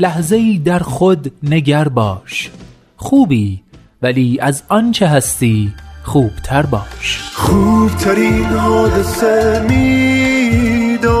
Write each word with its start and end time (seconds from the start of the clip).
لحظه 0.00 0.36
ای 0.36 0.58
در 0.58 0.78
خود 0.78 1.32
نگر 1.42 1.88
باش. 1.88 2.50
خوبی 2.96 3.62
ولی 4.02 4.38
از 4.40 4.62
آنچه 4.68 5.06
هستی 5.06 5.72
خوبتر 6.02 6.66
باش. 6.66 7.30
خوبترین 7.34 8.44
حادثه 8.44 9.66
میدانمت. 9.68 11.14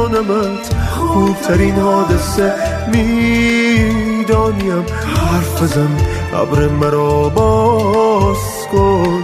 خوبترین 0.90 1.74
حادثه 1.74 2.54
می‌دانیم. 2.92 4.84
حرف 5.16 5.64
زن 5.64 5.96
ابر 6.34 6.68
مرا 6.68 7.28
باز 7.28 8.66
کن. 8.72 9.22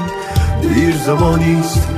دیر 0.62 0.96
زمانیست 0.96 1.88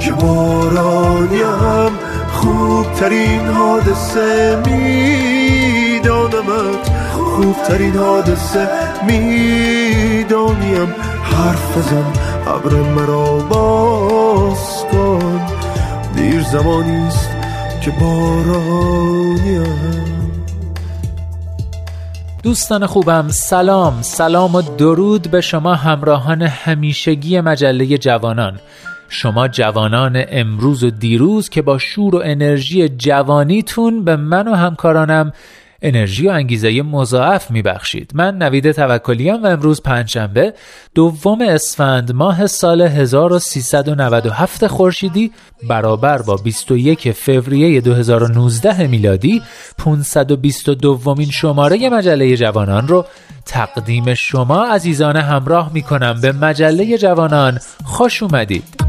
که 0.00 0.12
بارانیم. 0.12 1.92
خوبترین 2.32 3.46
حادثه 3.46 4.62
میدانمت. 4.66 6.18
خوبترین 7.36 7.96
حادثه 7.96 8.68
می‌دانیم. 9.06 10.94
حرف 11.22 11.78
زن 11.90 12.12
ابر 12.46 12.74
مرا 12.74 13.38
باز 13.38 14.84
کن. 14.92 15.40
دیر 16.16 16.42
زمانیست 16.42 17.30
که 17.80 17.90
بارانیم 17.90 19.98
دوستان 22.42 22.86
خوبم 22.86 23.28
سلام. 23.28 24.02
سلام 24.02 24.54
و 24.54 24.62
درود 24.62 25.30
به 25.30 25.40
شما 25.40 25.74
همراهان 25.74 26.42
همیشگی 26.42 27.40
مجله 27.40 27.98
جوانان. 27.98 28.58
شما 29.08 29.48
جوانان 29.48 30.24
امروز 30.28 30.84
و 30.84 30.90
دیروز 30.90 31.48
که 31.48 31.62
با 31.62 31.78
شور 31.78 32.14
و 32.14 32.22
انرژی 32.24 32.88
جوانیتون 32.88 34.04
به 34.04 34.16
من 34.16 34.48
و 34.48 34.54
همکارانم 34.54 35.32
انرژی 35.82 36.28
و 36.28 36.30
انگیزه 36.30 36.82
مضاعف 36.82 37.50
میبخشید. 37.50 38.10
من 38.14 38.38
نوید 38.38 38.72
توکلیام 38.72 39.42
و 39.42 39.46
امروز 39.46 39.82
پنجشنبه 39.82 40.54
دوم 40.94 41.40
اسفند 41.40 42.12
ماه 42.12 42.46
سال 42.46 42.82
1397 42.82 44.66
خورشیدی 44.66 45.32
برابر 45.68 46.22
با 46.22 46.36
21 46.36 47.12
فوریه 47.12 47.80
2019 47.80 48.86
میلادی 48.86 49.42
522 49.78 50.74
دومین 50.74 51.30
شماره 51.30 51.88
مجله 51.88 52.36
جوانان 52.36 52.88
رو 52.88 53.04
تقدیم 53.46 54.14
شما 54.14 54.64
عزیزان 54.64 55.16
همراه 55.16 55.70
می‌کنم. 55.72 56.20
به 56.20 56.32
مجله 56.32 56.98
جوانان 56.98 57.58
خوش 57.84 58.22
اومدید. 58.22 58.87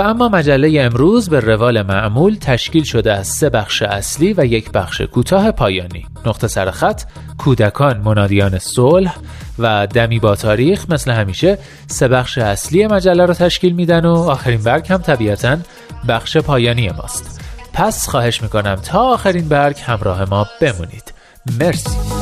اما 0.00 0.28
مجله 0.28 0.80
امروز 0.80 1.28
به 1.28 1.40
روال 1.40 1.82
معمول 1.82 2.36
تشکیل 2.40 2.84
شده 2.84 3.12
از 3.12 3.28
سه 3.28 3.50
بخش 3.50 3.82
اصلی 3.82 4.34
و 4.36 4.44
یک 4.44 4.72
بخش 4.72 5.00
کوتاه 5.00 5.50
پایانی. 5.50 6.06
نقطه 6.26 6.48
سرخط 6.48 7.02
کودکان 7.38 8.00
منادیان 8.00 8.58
صلح 8.58 9.16
و 9.58 9.86
دمی 9.86 10.18
با 10.18 10.36
تاریخ 10.36 10.90
مثل 10.90 11.10
همیشه 11.10 11.58
سه 11.86 12.08
بخش 12.08 12.38
اصلی 12.38 12.86
مجله 12.86 13.26
رو 13.26 13.34
تشکیل 13.34 13.72
میدن 13.72 14.04
و 14.06 14.14
آخرین 14.14 14.62
برگ 14.62 14.92
هم 14.92 14.98
طبیعتا 14.98 15.56
بخش 16.08 16.36
پایانی 16.36 16.90
ماست. 16.90 17.40
پس 17.72 18.08
خواهش 18.08 18.42
می‌کنم 18.42 18.74
تا 18.74 19.00
آخرین 19.00 19.48
برگ 19.48 19.76
همراه 19.86 20.30
ما 20.30 20.46
بمونید. 20.60 21.12
مرسی. 21.60 22.19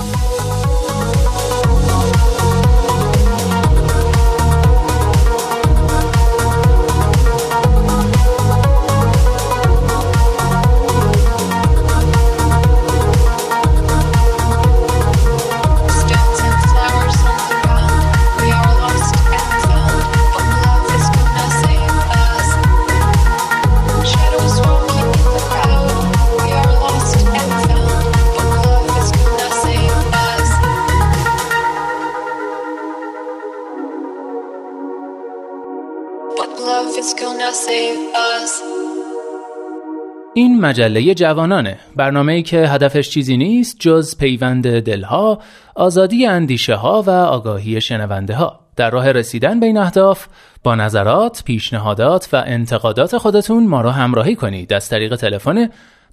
این 40.38 40.60
مجله 40.60 41.14
جوانانه. 41.14 41.78
برنامه 41.96 42.32
ای 42.32 42.42
که 42.42 42.58
هدفش 42.58 43.10
چیزی 43.10 43.36
نیست 43.36 43.76
جز 43.80 44.18
پیوند 44.18 44.80
دلها 44.80 45.42
آزادی 45.74 46.26
اندیشه 46.26 46.74
ها 46.74 47.02
و 47.02 47.10
آگاهی 47.10 47.80
شنونده 47.80 48.34
ها 48.34 48.60
در 48.76 48.90
راه 48.90 49.12
رسیدن 49.12 49.60
به 49.60 49.66
این 49.66 49.76
اهداف 49.76 50.26
با 50.62 50.74
نظرات، 50.74 51.42
پیشنهادات 51.44 52.28
و 52.32 52.42
انتقادات 52.46 53.18
خودتون 53.18 53.66
ما 53.66 53.80
را 53.80 53.92
همراهی 53.92 54.34
کنید. 54.34 54.72
از 54.72 54.88
طریق 54.88 55.16
تلفن 55.16 55.68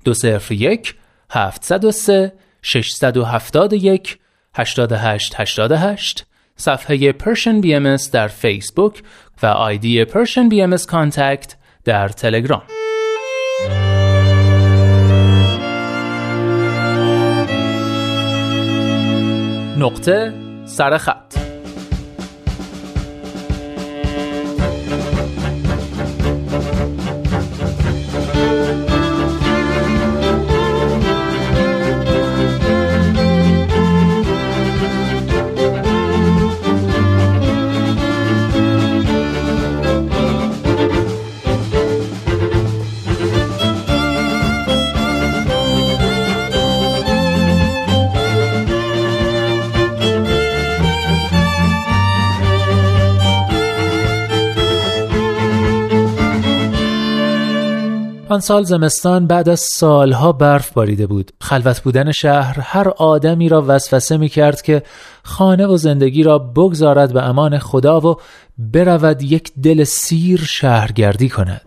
201 0.06 0.96
703 1.30 2.34
671 2.62 4.18
8888 4.56 6.25
صفحه 6.56 7.12
Persian 7.12 7.63
BMS 7.63 8.09
در 8.12 8.28
فیسبوک 8.28 9.03
و 9.44 9.46
آیدی 9.46 10.06
Persian 10.06 10.50
BMS 10.52 10.84
Contact 10.86 11.53
در 11.84 12.09
تلگرام 12.09 12.63
نقطه 19.78 20.34
سرخط 20.66 21.44
سال 58.45 58.63
زمستان 58.63 59.27
بعد 59.27 59.50
از 59.50 59.59
سالها 59.59 60.31
برف 60.31 60.71
باریده 60.74 61.07
بود. 61.07 61.31
خلوت 61.42 61.81
بودن 61.81 62.12
شهر 62.12 62.59
هر 62.59 62.89
آدمی 62.89 63.50
را 63.50 63.65
وسوسه 63.68 64.18
می 64.18 64.30
کرد 64.30 64.62
که 64.62 64.83
خانه 65.24 65.68
و 65.68 65.77
زندگی 65.77 66.24
را 66.24 66.39
بگذارد 66.39 67.13
به 67.13 67.24
امان 67.24 67.59
خدا 67.59 68.01
و 68.01 68.15
برود 68.57 69.21
یک 69.21 69.51
دل 69.63 69.83
سیر 69.83 70.39
شهرگردی 70.39 71.30
کند. 71.30 71.62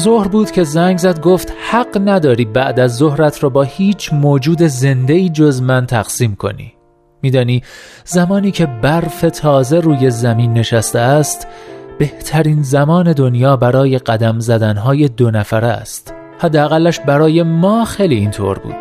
ظهر 0.00 0.28
بود 0.28 0.50
که 0.50 0.64
زنگ 0.64 0.98
زد 0.98 1.20
گفت 1.20 1.52
حق 1.70 2.00
نداری 2.04 2.44
بعد 2.44 2.80
از 2.80 2.96
ظهرت 2.96 3.42
را 3.42 3.48
با 3.48 3.62
هیچ 3.62 4.12
موجود 4.12 4.62
زنده 4.62 5.14
ای 5.14 5.28
جز 5.28 5.62
من 5.62 5.86
تقسیم 5.86 6.34
کنی. 6.34 6.81
میدانی 7.22 7.62
زمانی 8.04 8.50
که 8.50 8.66
برف 8.66 9.20
تازه 9.20 9.80
روی 9.80 10.10
زمین 10.10 10.52
نشسته 10.52 10.98
است 10.98 11.46
بهترین 11.98 12.62
زمان 12.62 13.12
دنیا 13.12 13.56
برای 13.56 13.98
قدم 13.98 14.40
زدنهای 14.40 15.08
دو 15.08 15.30
نفره 15.30 15.68
است. 15.68 16.14
حداقلش 16.38 17.00
برای 17.00 17.42
ما 17.42 17.84
خیلی 17.84 18.14
اینطور 18.14 18.58
بود. 18.58 18.76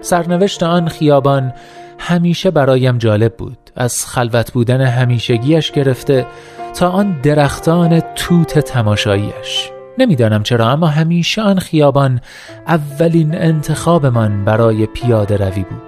سرنوشت 0.00 0.62
آن 0.62 0.88
خیابان 0.88 1.52
همیشه 1.98 2.50
برایم 2.50 2.98
جالب 2.98 3.36
بود. 3.36 3.58
از 3.76 4.06
خلوت 4.06 4.52
بودن 4.52 4.80
همیشگیش 4.80 5.72
گرفته 5.72 6.26
تا 6.74 6.88
آن 6.88 7.20
درختان 7.22 8.00
توت 8.00 8.58
تماشاییش 8.58 9.70
نمی‌دانم 9.98 10.42
چرا 10.42 10.68
اما 10.68 10.86
همیشه 10.86 11.42
آن 11.42 11.58
خیابان 11.58 12.20
اولین 12.66 13.34
انتخابمان 13.34 14.44
برای 14.44 14.86
پیاده 14.86 15.36
روی 15.36 15.64
بود. 15.64 15.85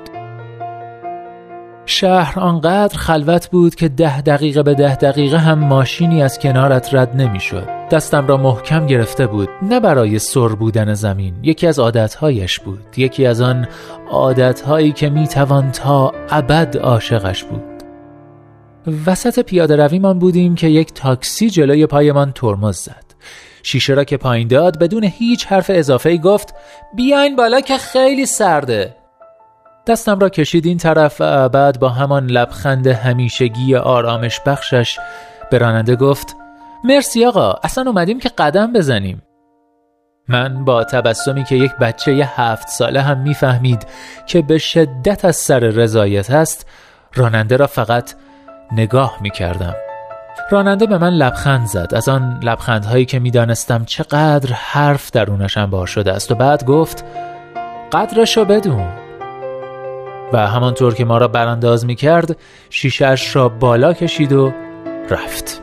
شهر 1.90 2.40
آنقدر 2.40 2.98
خلوت 2.98 3.50
بود 3.50 3.74
که 3.74 3.88
ده 3.88 4.20
دقیقه 4.20 4.62
به 4.62 4.74
ده 4.74 4.94
دقیقه 4.94 5.38
هم 5.38 5.58
ماشینی 5.58 6.22
از 6.22 6.38
کنارت 6.38 6.94
رد 6.94 7.16
نمی‌شد. 7.16 7.68
دستم 7.90 8.26
را 8.26 8.36
محکم 8.36 8.86
گرفته 8.86 9.26
بود 9.26 9.48
نه 9.62 9.80
برای 9.80 10.18
سر 10.18 10.48
بودن 10.48 10.94
زمین 10.94 11.34
یکی 11.42 11.66
از 11.66 11.78
عادتهایش 11.78 12.58
بود. 12.58 12.84
یکی 12.96 13.26
از 13.26 13.40
آن 13.40 13.68
عادتهایی 14.10 14.92
که 14.92 15.10
می‌توان 15.10 15.72
تا 15.72 16.12
ابد 16.30 16.76
عاشقش 16.76 17.44
بود. 17.44 17.64
وسط 19.06 19.40
پیاده 19.40 19.76
رویمان 19.76 20.18
بودیم 20.18 20.54
که 20.54 20.66
یک 20.66 20.92
تاکسی 20.92 21.50
جلوی 21.50 21.86
پایمان 21.86 22.32
ترمز 22.32 22.76
زد. 22.76 23.04
شیشه 23.62 23.94
را 23.94 24.04
که 24.04 24.16
پایین 24.16 24.48
داد 24.48 24.78
بدون 24.78 25.04
هیچ 25.04 25.46
حرف 25.46 25.70
اضافه 25.74 26.16
گفت 26.16 26.54
بیاین 26.96 27.36
بالا 27.36 27.60
که 27.60 27.76
خیلی 27.78 28.26
سرده. 28.26 28.97
دستم 29.88 30.18
را 30.18 30.28
کشید 30.28 30.66
این 30.66 30.78
طرف 30.78 31.16
و 31.20 31.48
بعد 31.48 31.80
با 31.80 31.88
همان 31.88 32.26
لبخند 32.26 32.86
همیشگی 32.86 33.76
آرامش 33.76 34.40
بخشش 34.40 34.98
به 35.50 35.58
راننده 35.58 35.96
گفت 35.96 36.36
مرسی 36.84 37.24
آقا 37.24 37.52
اصلا 37.62 37.84
اومدیم 37.90 38.20
که 38.20 38.28
قدم 38.28 38.72
بزنیم. 38.72 39.22
من 40.28 40.64
با 40.64 40.84
تبسمی 40.84 41.44
که 41.44 41.54
یک 41.54 41.72
بچه 41.72 42.14
ی 42.14 42.22
هفت 42.22 42.68
ساله 42.68 43.00
هم 43.00 43.18
می‌فهمید 43.18 43.86
که 44.26 44.42
به 44.42 44.58
شدت 44.58 45.24
از 45.24 45.36
سر 45.36 45.58
رضایت 45.58 46.30
است 46.30 46.66
راننده 47.14 47.56
را 47.56 47.66
فقط 47.66 48.14
نگاه 48.72 49.18
می 49.20 49.30
کردم 49.30 49.74
راننده 50.50 50.86
به 50.86 50.98
من 50.98 51.12
لبخند 51.12 51.66
زد. 51.66 51.94
از 51.94 52.08
آن 52.08 52.40
لبخندهایی 52.42 53.04
که 53.04 53.18
می‌دانستم 53.18 53.84
چقدر 53.84 54.52
حرف 54.52 55.10
درونش 55.10 55.58
بار 55.58 55.86
شده 55.86 56.12
است 56.12 56.32
و 56.32 56.34
بعد 56.34 56.64
گفت 56.64 57.04
قدرشو 57.92 58.44
بدون. 58.44 59.07
و 60.32 60.46
همانطور 60.46 60.94
که 60.94 61.04
ما 61.04 61.18
را 61.18 61.28
برانداز 61.28 61.86
می 61.86 61.94
کرد 61.94 62.36
شیشش 62.70 63.36
را 63.36 63.48
بالا 63.48 63.92
کشید 63.92 64.32
و 64.32 64.52
رفت. 65.10 65.62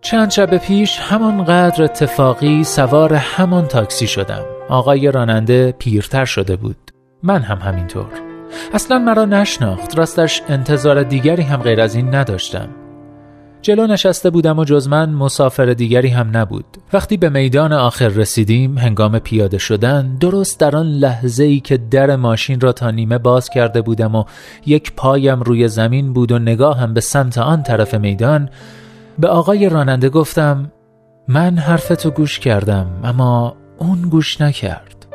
چند 0.00 0.30
شب 0.30 0.56
پیش 0.56 0.98
همانقدر 0.98 1.84
اتفاقی 1.84 2.64
سوار 2.64 3.14
همان 3.14 3.66
تاکسی 3.66 4.06
شدم. 4.06 4.44
آقای 4.68 5.10
راننده 5.10 5.72
پیرتر 5.72 6.24
شده 6.24 6.56
بود. 6.56 6.90
من 7.22 7.42
هم 7.42 7.58
همینطور. 7.58 8.10
اصلا 8.74 8.98
مرا 8.98 9.24
نشناخت. 9.24 9.98
راستش 9.98 10.42
انتظار 10.48 11.02
دیگری 11.02 11.42
هم 11.42 11.62
غیر 11.62 11.80
از 11.80 11.94
این 11.94 12.14
نداشتم. 12.14 12.83
جلو 13.64 13.86
نشسته 13.86 14.30
بودم 14.30 14.58
و 14.58 14.64
جز 14.64 14.88
من 14.88 15.10
مسافر 15.10 15.64
دیگری 15.64 16.08
هم 16.08 16.36
نبود. 16.36 16.64
وقتی 16.92 17.16
به 17.16 17.28
میدان 17.28 17.72
آخر 17.72 18.08
رسیدیم 18.08 18.78
هنگام 18.78 19.18
پیاده 19.18 19.58
شدن 19.58 20.16
درست 20.20 20.60
در 20.60 20.76
آن 20.76 20.86
لحظه 20.86 21.44
ای 21.44 21.60
که 21.60 21.76
در 21.76 22.16
ماشین 22.16 22.60
را 22.60 22.72
تا 22.72 22.90
نیمه 22.90 23.18
باز 23.18 23.48
کرده 23.48 23.82
بودم 23.82 24.14
و 24.14 24.24
یک 24.66 24.92
پایم 24.96 25.40
روی 25.40 25.68
زمین 25.68 26.12
بود 26.12 26.32
و 26.32 26.38
نگاهم 26.38 26.94
به 26.94 27.00
سمت 27.00 27.38
آن 27.38 27.62
طرف 27.62 27.94
میدان 27.94 28.48
به 29.18 29.28
آقای 29.28 29.68
راننده 29.68 30.08
گفتم 30.08 30.72
من 31.28 31.58
حرفتو 31.58 32.10
گوش 32.10 32.38
کردم 32.38 32.86
اما 33.04 33.56
اون 33.78 34.02
گوش 34.02 34.40
نکرد. 34.40 35.06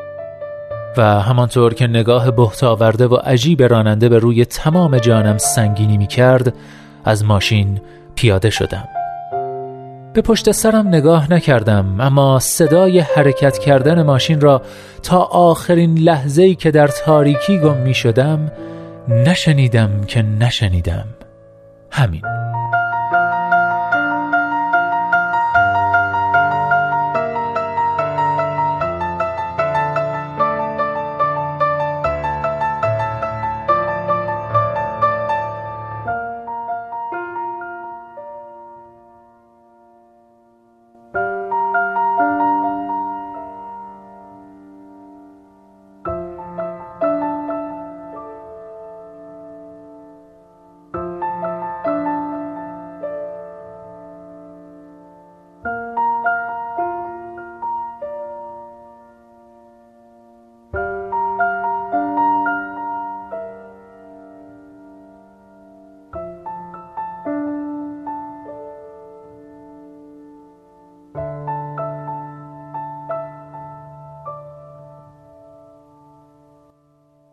و 0.98 1.22
همانطور 1.22 1.74
که 1.74 1.88
نگاه 1.88 2.32
بهت 2.32 2.64
آورده 2.64 3.08
و 3.08 3.16
عجیب 3.16 3.64
راننده 3.64 4.10
به 4.10 4.20
روی 4.20 4.46
تمام 4.46 4.98
جانم 4.98 5.38
سنگینی 5.38 5.98
می 5.98 6.08
کرد 6.08 6.54
از 7.06 7.26
ماشین 7.26 7.80
پیاده 8.20 8.50
شدم. 8.50 8.88
به 10.14 10.22
پشت 10.22 10.52
سرم 10.52 10.88
نگاه 10.88 11.34
نکردم 11.34 11.96
اما 12.00 12.40
صدای 12.40 13.00
حرکت 13.00 13.58
کردن 13.58 14.02
ماشین 14.02 14.42
را 14.42 14.62
تا 15.04 15.18
آخرین 15.20 15.98
لحظه 15.98 16.44
ای 16.44 16.56
که 16.56 16.72
در 16.72 16.88
تاریکی 16.88 17.60
گم 17.60 17.78
می 17.78 17.94
شدم 17.94 18.52
نشنیدم 19.08 20.02
که 20.08 20.22
نشنیدم. 20.22 21.06
همین. 21.92 22.49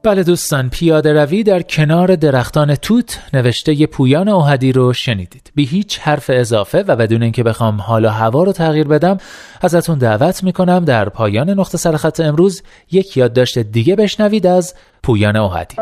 بله 0.06 0.22
دوستان 0.22 0.70
پیاده 0.70 1.12
روی 1.12 1.42
در 1.42 1.62
کنار 1.62 2.16
درختان 2.16 2.74
توت 2.74 3.20
نوشته 3.34 3.86
پویان 3.86 4.28
اوهدی 4.28 4.72
رو 4.72 4.92
شنیدید. 4.92 5.52
بی 5.54 5.64
هیچ 5.64 5.98
حرف 5.98 6.30
اضافه 6.34 6.84
و 6.88 6.96
بدون 6.96 7.22
اینکه 7.22 7.42
بخوام 7.42 7.80
حال 7.80 8.04
و 8.04 8.08
هوا 8.08 8.42
رو 8.42 8.52
تغییر 8.52 8.88
بدم 8.88 9.18
ازتون 9.60 9.98
دعوت 9.98 10.44
می‌کنم 10.44 10.84
در 10.84 11.08
پایان 11.08 11.50
نقطه 11.50 11.78
سرخط 11.78 12.20
امروز 12.20 12.62
یک 12.90 13.16
یادداشت 13.16 13.58
دیگه 13.58 13.96
بشنوید 13.96 14.46
از 14.46 14.74
پویان 15.02 15.36
اوهدی. 15.36 15.76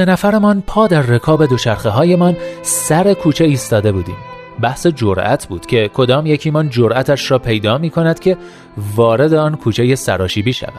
سه 0.00 0.04
نفرمان 0.04 0.62
پا 0.66 0.86
در 0.86 1.02
رکاب 1.02 1.46
دوچرخه 1.46 1.88
هایمان 1.88 2.36
سر 2.62 3.14
کوچه 3.14 3.44
ایستاده 3.44 3.92
بودیم. 3.92 4.16
بحث 4.60 4.86
جرأت 4.86 5.46
بود 5.46 5.66
که 5.66 5.90
کدام 5.94 6.26
یکیمان 6.26 6.68
جرأتش 6.70 7.30
را 7.30 7.38
پیدا 7.38 7.78
می 7.78 7.90
کند 7.90 8.20
که 8.20 8.36
وارد 8.96 9.34
آن 9.34 9.56
کوچه 9.56 9.94
سراشیبی 9.94 10.52
شود. 10.52 10.72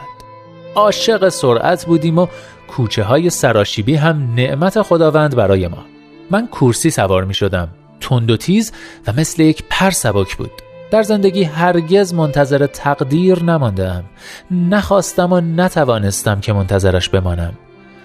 عاشق 0.76 1.30
سرعت 1.30 1.86
بودیم 1.86 2.18
و 2.18 2.28
کوچه 2.68 3.04
های 3.04 3.30
سراشیبی 3.30 3.96
هم 3.96 4.34
نعمت 4.36 4.82
خداوند 4.82 5.36
برای 5.36 5.68
ما. 5.68 5.86
من 6.32 6.48
کورسی 6.48 6.90
سوار 6.90 7.24
می 7.24 7.34
شدم 7.34 7.68
تند 8.00 8.32
و 8.32 8.38
تیز 8.38 8.72
و 9.08 9.14
مثل 9.18 9.42
یک 9.42 9.64
پر 9.70 9.90
سبک 9.90 10.38
بود. 10.38 10.52
در 10.92 11.04
زندگی 11.04 11.44
هرگز 11.44 12.14
منتظر 12.14 12.68
تقدیر 12.68 13.44
نماندم 13.44 14.04
نخواستم 14.52 15.34
و 15.34 15.42
نتوانستم 15.42 16.40
که 16.40 16.54
منتظرش 16.54 17.10
بمانم. 17.10 17.54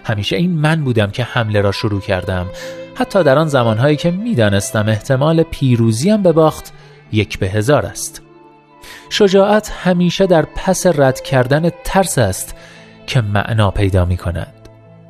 همیشه 0.06 0.36
این 0.36 0.50
من 0.50 0.84
بودم 0.84 1.10
که 1.10 1.24
حمله 1.24 1.60
را 1.60 1.72
شروع 1.72 2.00
کردم. 2.00 2.46
حتی 2.94 3.24
در 3.24 3.38
آن 3.38 3.48
زمانهایی 3.48 3.96
که 3.96 4.10
می‌دانستم 4.10 4.88
احتمال 4.88 5.42
پیروزیم 5.42 6.22
به 6.22 6.32
باخت 6.32 6.72
یک 7.12 7.38
به 7.38 7.48
هزار 7.48 7.86
است. 7.86 8.22
شجاعت 9.10 9.70
همیشه 9.70 10.26
در 10.26 10.42
پس 10.42 10.86
رد 10.86 11.20
کردن 11.20 11.70
ترس 11.84 12.18
است 12.18 12.56
که 13.06 13.20
معنا 13.20 13.70
پیدا 13.70 14.04
می 14.04 14.16
کند 14.16 14.52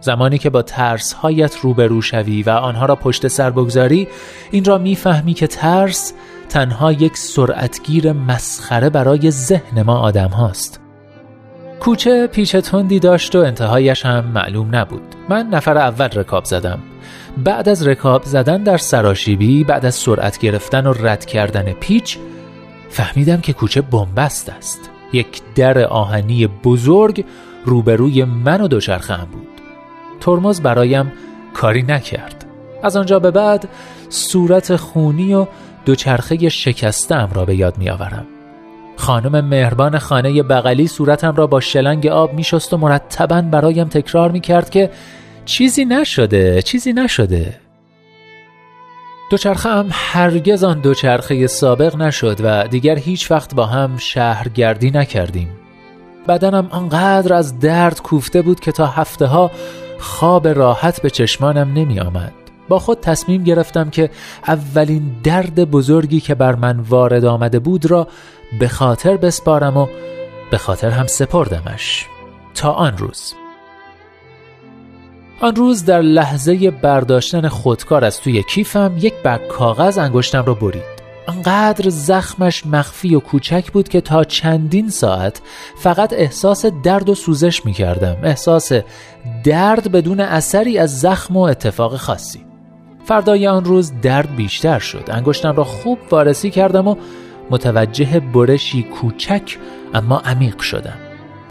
زمانی 0.01 0.39
که 0.39 0.51
با 0.51 0.63
ترس 0.63 1.13
هایت 1.13 1.57
روبرو 1.63 2.03
شوی 2.03 2.43
و 2.43 2.51
آنها 2.51 2.87
را 2.87 2.97
پشت 2.97 3.29
سر 3.29 3.51
بگذاری 3.51 4.09
این 4.51 4.65
را 4.65 4.79
می‌فهمی 4.79 5.35
که 5.35 5.47
ترس 5.47 6.13
تنها 6.49 6.93
یک 6.93 7.17
سرعتگیر 7.17 8.13
مسخره 8.13 8.91
برای 8.91 9.31
ذهن 9.31 9.83
ما 9.83 9.99
آدم 9.99 10.29
هاست 10.29 10.86
کوچه 11.81 12.27
پیچ 12.27 12.57
تندی 12.57 12.99
داشت 12.99 13.37
و 13.37 13.39
انتهایش 13.39 14.07
هم 14.07 14.25
معلوم 14.25 14.77
نبود. 14.77 15.15
من 15.29 15.47
نفر 15.47 15.79
اول 15.79 16.09
رکاب 16.09 16.45
زدم. 16.45 16.79
بعد 17.45 17.69
از 17.69 17.87
رکاب 17.87 18.25
زدن 18.25 18.63
در 18.63 18.77
سراشیبی 18.77 19.65
بعد 19.65 19.87
از 19.87 19.95
سرعت 19.95 20.39
گرفتن 20.39 20.87
و 20.87 20.93
رد 20.93 21.25
کردن 21.25 21.73
پیچ 21.73 22.19
فهمیدم 22.89 23.41
که 23.41 23.53
کوچه 23.53 23.81
بنبست 23.81 24.49
است. 24.49 24.91
یک 25.13 25.43
در 25.55 25.85
آهنی 25.85 26.47
بزرگ 26.47 27.25
روبروی 27.65 28.25
من 28.25 28.61
و 28.61 28.69
دوچرخه 28.69 29.17
بود. 29.33 29.49
ترمز 30.21 30.61
برایم 30.61 31.13
کاری 31.55 31.83
نکرد. 31.83 32.47
از 32.83 32.97
آنجا 32.97 33.19
به 33.19 33.31
بعد 33.31 33.69
صورت 34.09 34.77
خونی 34.77 35.35
و 35.35 35.47
دوچرخه 35.85 36.49
شکستم 36.49 37.31
را 37.35 37.45
به 37.45 37.57
یاد 37.57 37.79
می 37.79 37.91
آورم 37.91 38.27
خانم 38.97 39.45
مهربان 39.45 39.99
خانه 39.99 40.43
بغلی 40.43 40.87
صورتم 40.87 41.35
را 41.37 41.47
با 41.47 41.61
شلنگ 41.61 42.07
آب 42.07 42.33
می 42.33 42.45
شست 42.45 42.73
و 42.73 42.77
مرتبا 42.77 43.43
برایم 43.43 43.89
تکرار 43.89 44.31
می 44.31 44.41
کرد 44.41 44.71
که 44.71 44.91
چیزی 45.45 45.85
نشده 45.85 46.63
چیزی 46.63 46.93
نشده. 46.93 47.61
دوچرخه 49.31 49.69
هم 49.69 49.89
هرگز 49.93 50.65
آن 50.65 50.81
دوچرخه 50.81 51.47
سابق 51.47 51.97
نشد 51.97 52.41
و 52.43 52.69
دیگر 52.69 52.99
هیچ 52.99 53.31
وقت 53.31 53.55
با 53.55 53.67
هم 53.67 53.97
شهرگردی 53.97 54.91
نکردیم. 54.91 55.49
بدنم 56.29 56.69
آنقدر 56.71 57.35
از 57.35 57.59
درد 57.59 58.03
کوفته 58.03 58.43
بود 58.43 58.61
که 58.61 58.73
تا 58.73 58.87
هفته 58.87 59.27
ها 59.27 59.51
خواب 59.99 60.49
راحت 60.49 61.03
به 61.03 61.11
چشمانم 61.11 61.73
نمی 61.73 62.01
آمد 62.01 62.46
با 62.69 62.79
خود 62.79 63.01
تصمیم 63.01 63.45
گرفتم 63.45 63.91
که 63.91 64.11
اولین 64.47 65.17
درد 65.23 65.71
بزرگی 65.71 66.21
که 66.21 66.35
بر 66.35 66.55
من 66.55 66.81
وارد 66.81 67.25
آمده 67.25 67.59
بود 67.59 67.87
را 67.87 68.09
به 68.61 68.69
خاطر 68.69 69.17
بسپارم 69.17 69.77
و 69.77 69.87
به 70.51 70.59
خاطر 70.59 70.91
هم 70.91 71.07
سپردمش. 71.07 72.07
تا 72.55 72.73
آن 72.73 72.99
روز. 72.99 73.35
آن 75.41 75.57
روز 75.57 75.85
در 75.85 76.01
لحظه 76.01 76.71
برداشتن 76.71 77.49
خودکار 77.49 78.05
از 78.05 78.21
توی 78.21 78.43
کیفم 78.43 78.93
یک 79.01 79.15
برگ 79.25 79.47
کاغذ 79.47 79.99
انگشتم 79.99 80.45
را 80.45 80.55
برید. 80.55 80.97
انقدر 81.29 81.91
زخمش 81.91 82.67
مخفی 82.67 83.15
و 83.15 83.21
کوچک 83.21 83.73
بود 83.73 83.89
که 83.89 84.01
تا 84.01 84.25
چندین 84.25 84.91
ساعت 84.91 85.41
فقط 85.79 86.13
احساس 86.13 86.67
درد 86.67 87.09
و 87.09 87.15
سوزش 87.15 87.67
می 87.67 87.73
کردم 87.73 88.17
احساس 88.23 88.73
درد 89.45 89.93
بدون 89.93 90.21
اثری 90.21 90.79
از 90.79 91.01
زخم 91.01 91.37
و 91.37 91.41
اتفاق 91.41 91.97
خاصی. 91.97 92.47
فردای 93.07 93.47
آن 93.47 93.65
روز 93.65 93.93
درد 94.03 94.37
بیشتر 94.37 94.79
شد. 94.79 95.05
انگشتم 95.09 95.57
را 95.57 95.65
خوب 95.65 95.99
وارسی 96.11 96.51
کردم 96.51 96.89
و 96.89 96.97
متوجه 97.51 98.21
برشی 98.21 98.83
کوچک 98.83 99.59
اما 99.95 100.19
عمیق 100.19 100.61
شدم. 100.61 100.97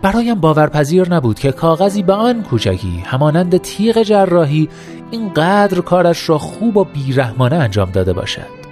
برایم 0.02 0.36
باورپذیر 0.36 1.14
نبود 1.14 1.40
که 1.40 1.52
کاغذی 1.52 2.04
به 2.04 2.14
آن 2.14 2.44
کوچکی 2.44 3.04
همانند 3.06 3.58
تیغ 3.58 4.04
جراحی 4.04 4.70
اینقدر 5.12 5.82
کارش 5.82 6.30
را 6.30 6.38
خوب 6.38 6.78
و 6.78 6.84
بیرحمانه 6.84 7.56
انجام 7.56 7.92
داده 7.92 8.14
باشد. 8.14 8.66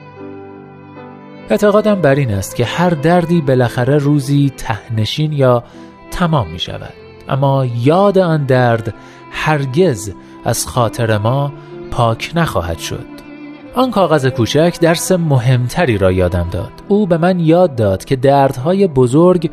اعتقادم 1.50 1.96
بر 1.96 2.16
این 2.16 2.32
است 2.32 2.56
که 2.56 2.66
هر 2.66 2.90
دردی 2.90 3.42
بالاخره 3.42 3.98
روزی 3.98 4.52
تهنشین 4.58 5.34
یا 5.34 5.64
تمام 6.12 6.50
می 6.50 6.60
شود 6.60 6.94
اما 7.30 7.66
یاد 7.66 8.18
آن 8.18 8.46
درد 8.46 8.94
هرگز 9.32 10.14
از 10.46 10.68
خاطر 10.68 11.18
ما 11.18 11.54
پاک 11.94 12.32
نخواهد 12.36 12.80
شد. 12.80 13.06
آن 13.76 13.92
کاغذ 13.92 14.26
کوچک 14.26 14.78
درس 14.82 15.12
مهمتری 15.12 15.98
را 15.98 16.12
یادم 16.12 16.48
داد. 16.52 16.72
او 16.88 17.08
به 17.08 17.18
من 17.18 17.40
یاد 17.40 17.76
داد 17.76 18.06
که 18.06 18.16
دردهای 18.16 18.88
بزرگ 18.88 19.52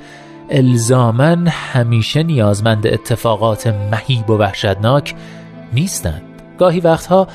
الزامن 0.51 1.47
همیشه 1.47 2.23
نیازمند 2.23 2.87
اتفاقات 2.87 3.67
مهیب 3.67 4.31
و 4.31 4.39
وحشتناک 4.39 5.15
نیستند. 5.73 6.23
گاهی 6.59 6.81
وقتها 6.81 7.29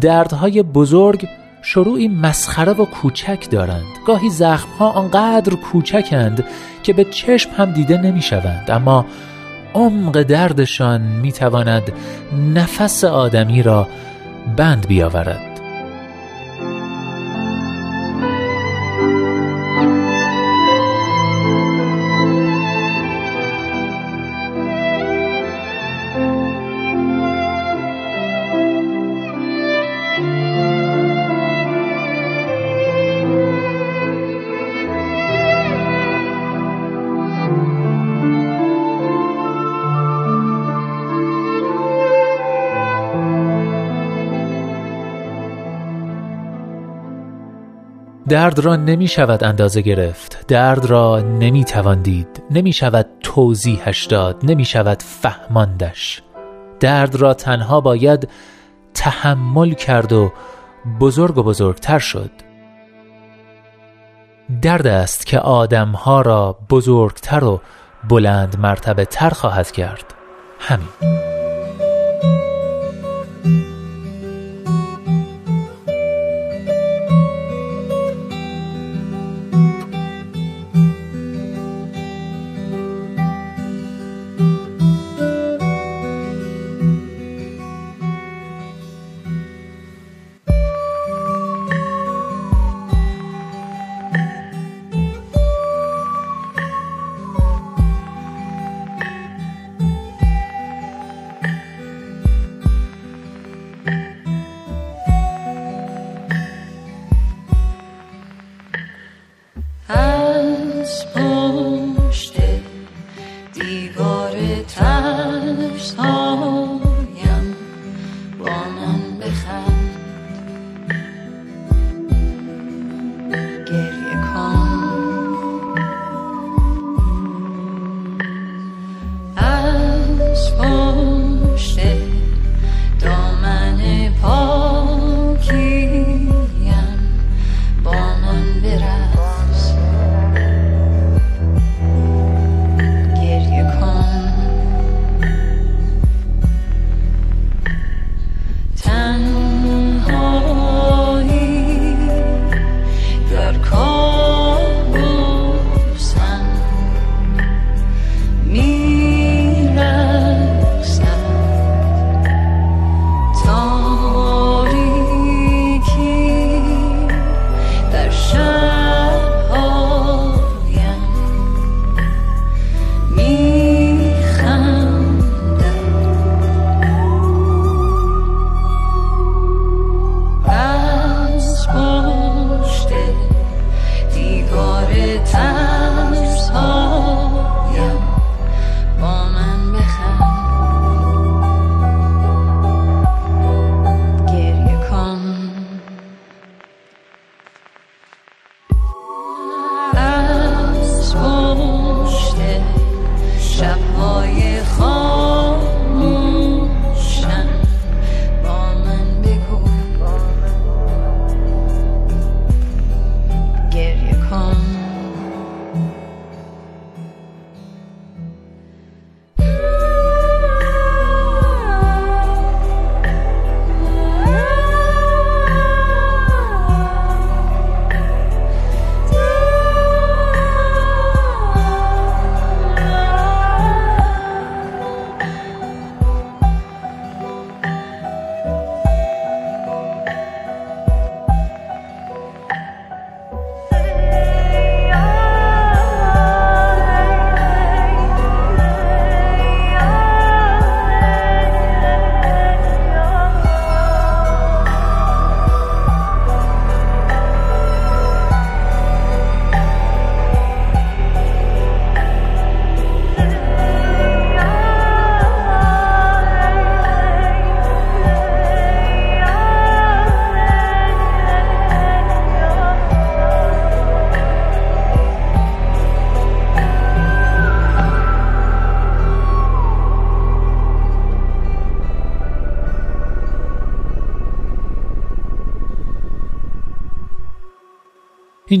دردهای 0.00 0.62
بزرگ 0.62 1.28
شروعی 1.62 2.08
مسخره 2.08 2.72
و 2.72 2.84
کوچک 2.84 3.50
دارند. 3.50 3.86
گاهی 4.06 4.30
زخمها 4.30 4.90
آنقدر 4.90 5.54
کوچکند 5.54 6.44
که 6.82 6.92
به 6.92 7.04
چشم 7.04 7.50
هم 7.56 7.72
دیده 7.72 7.98
نمی 7.98 8.22
شوند 8.22 8.70
اما 8.70 9.06
عمق 9.74 10.22
دردشان 10.22 11.00
می 11.00 11.32
تواند 11.32 11.92
نفس 12.54 13.04
آدمی 13.04 13.62
را 13.62 13.86
بند 14.56 14.86
بیاورد. 14.86 15.51
درد 48.32 48.58
را 48.58 48.76
نمی 48.76 49.08
شود 49.08 49.44
اندازه 49.44 49.80
گرفت. 49.80 50.44
درد 50.48 50.84
را 50.84 51.20
نمی 51.20 51.64
توان 51.64 52.02
دید. 52.02 52.42
نمی 52.50 52.72
شود 52.72 53.06
توضیحش 53.20 54.04
داد. 54.04 54.36
نمی 54.42 54.64
شود 54.64 55.02
فهماندش. 55.02 56.22
درد 56.80 57.14
را 57.14 57.34
تنها 57.34 57.80
باید 57.80 58.28
تحمل 58.94 59.72
کرد 59.72 60.12
و 60.12 60.32
بزرگ 61.00 61.38
و 61.38 61.42
بزرگتر 61.42 61.98
شد. 61.98 62.30
درد 64.62 64.86
است 64.86 65.26
که 65.26 65.38
آدمها 65.38 66.20
را 66.20 66.58
بزرگتر 66.70 67.44
و 67.44 67.60
بلند 68.08 68.58
مرتبه 68.58 69.04
تر 69.04 69.30
خواهد 69.30 69.70
کرد. 69.70 70.14
همین. 70.58 70.88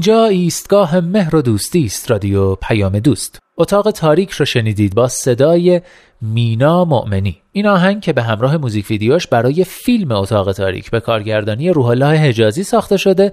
اینجا 0.02 0.24
ایستگاه 0.24 1.00
مهر 1.00 1.36
و 1.36 1.42
دوستی 1.42 1.84
است 1.84 2.10
رادیو 2.10 2.54
پیام 2.54 2.98
دوست. 2.98 3.38
اتاق 3.56 3.90
تاریک 3.90 4.30
رو 4.30 4.44
شنیدید 4.44 4.94
با 4.94 5.08
صدای 5.08 5.80
مینا 6.20 6.84
مؤمنی. 6.84 7.42
این 7.52 7.66
آهنگ 7.66 8.00
که 8.00 8.12
به 8.12 8.22
همراه 8.22 8.56
موزیک 8.56 8.90
ویدیوش 8.90 9.26
برای 9.26 9.64
فیلم 9.64 10.12
اتاق 10.12 10.52
تاریک 10.52 10.90
به 10.90 11.00
کارگردانی 11.00 11.70
روح 11.70 11.86
الله 11.86 12.18
حجازی 12.18 12.62
ساخته 12.62 12.96
شده 12.96 13.32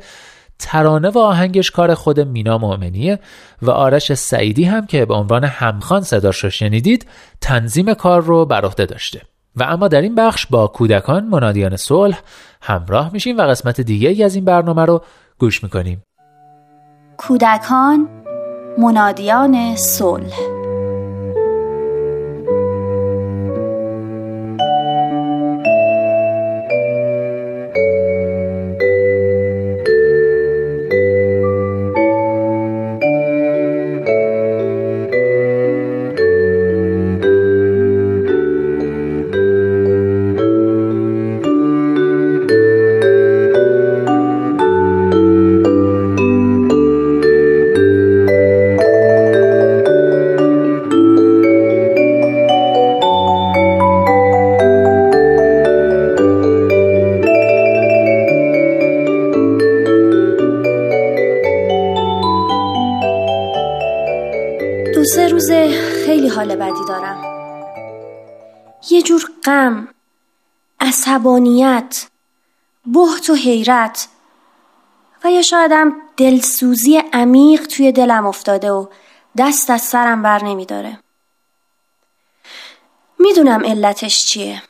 ترانه 0.60 1.10
و 1.10 1.20
آهنگش 1.20 1.72
کار 1.72 1.94
خود 1.94 2.20
مینا 2.20 2.58
مؤمنیه 2.58 3.20
و 3.62 3.72
آرش 3.72 4.14
سعیدی 4.14 4.64
هم 4.64 4.86
که 4.86 5.06
به 5.06 5.14
عنوان 5.14 5.44
همخان 5.44 6.02
صداش 6.02 6.44
رو 6.44 6.50
شنیدید 6.50 7.08
تنظیم 7.42 7.94
کار 7.94 8.22
رو 8.22 8.46
بر 8.46 8.66
عهده 8.66 8.86
داشته. 8.86 9.22
و 9.56 9.64
اما 9.64 9.88
در 9.88 10.02
این 10.02 10.16
بخش 10.16 10.46
با 10.46 10.68
کودکان 10.68 11.26
منادیان 11.26 11.76
صلح 11.76 12.22
همراه 12.62 13.14
میشیم 13.14 13.38
و 13.38 13.42
قسمت 13.42 13.82
دیگه 13.82 14.10
ای 14.10 14.24
از 14.24 14.36
این 14.36 14.46
برنامه 14.46 14.86
رو 14.86 15.04
گوش 15.38 15.64
می‌کنیم. 15.64 16.04
کودکان 17.20 18.08
منادیان 18.78 19.76
صلح. 19.76 20.59
عصبانیت 71.10 72.08
بحت 72.94 73.30
و 73.30 73.34
حیرت. 73.34 74.08
و 75.24 75.32
یا 75.32 75.42
شایدم 75.42 75.96
دلسوزی 76.18 76.98
عمیق 77.14 77.68
توی 77.68 77.92
دلم 77.92 78.26
افتاده 78.26 78.72
و 78.72 78.88
دست 79.38 79.70
از 79.70 79.82
سرم 79.82 80.22
بر 80.22 80.44
نمی 80.44 80.66
داره. 80.66 81.00
می‌دونم 83.20 83.66
علتش 83.66 84.26
چیه. 84.26 84.64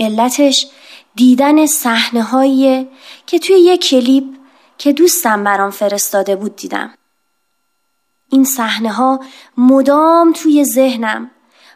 علتش 0.00 0.66
دیدن 1.14 1.66
صحنه 1.66 2.88
که 3.26 3.38
توی 3.38 3.60
یه 3.60 3.76
کلیپ 3.76 4.24
که 4.78 4.92
دوستم 4.92 5.44
برام 5.44 5.70
فرستاده 5.70 6.36
بود 6.36 6.56
دیدم. 6.56 6.94
این 8.30 8.44
صحنه 8.44 8.92
ها 8.92 9.20
مدام 9.56 10.32
توی 10.32 10.64
ذهنم 10.64 11.30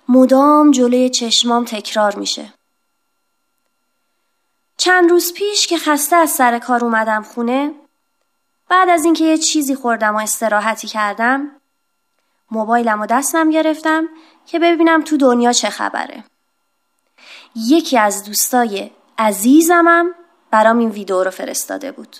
مدام 0.08 0.70
جلوی 0.70 1.10
چشمام 1.10 1.64
تکرار 1.64 2.14
میشه. 2.16 2.52
چند 4.82 5.10
روز 5.10 5.32
پیش 5.34 5.66
که 5.66 5.78
خسته 5.78 6.16
از 6.16 6.30
سر 6.30 6.58
کار 6.58 6.84
اومدم 6.84 7.22
خونه 7.22 7.74
بعد 8.68 8.88
از 8.88 9.04
اینکه 9.04 9.24
یه 9.24 9.38
چیزی 9.38 9.74
خوردم 9.74 10.14
و 10.14 10.18
استراحتی 10.18 10.88
کردم 10.88 11.50
موبایلم 12.50 13.00
و 13.00 13.06
دستم 13.06 13.50
گرفتم 13.50 14.08
که 14.46 14.58
ببینم 14.58 15.02
تو 15.02 15.16
دنیا 15.16 15.52
چه 15.52 15.70
خبره 15.70 16.24
یکی 17.56 17.98
از 17.98 18.24
دوستای 18.24 18.90
عزیزمم 19.18 20.14
برام 20.50 20.78
این 20.78 20.90
ویدیو 20.90 21.24
رو 21.24 21.30
فرستاده 21.30 21.92
بود 21.92 22.16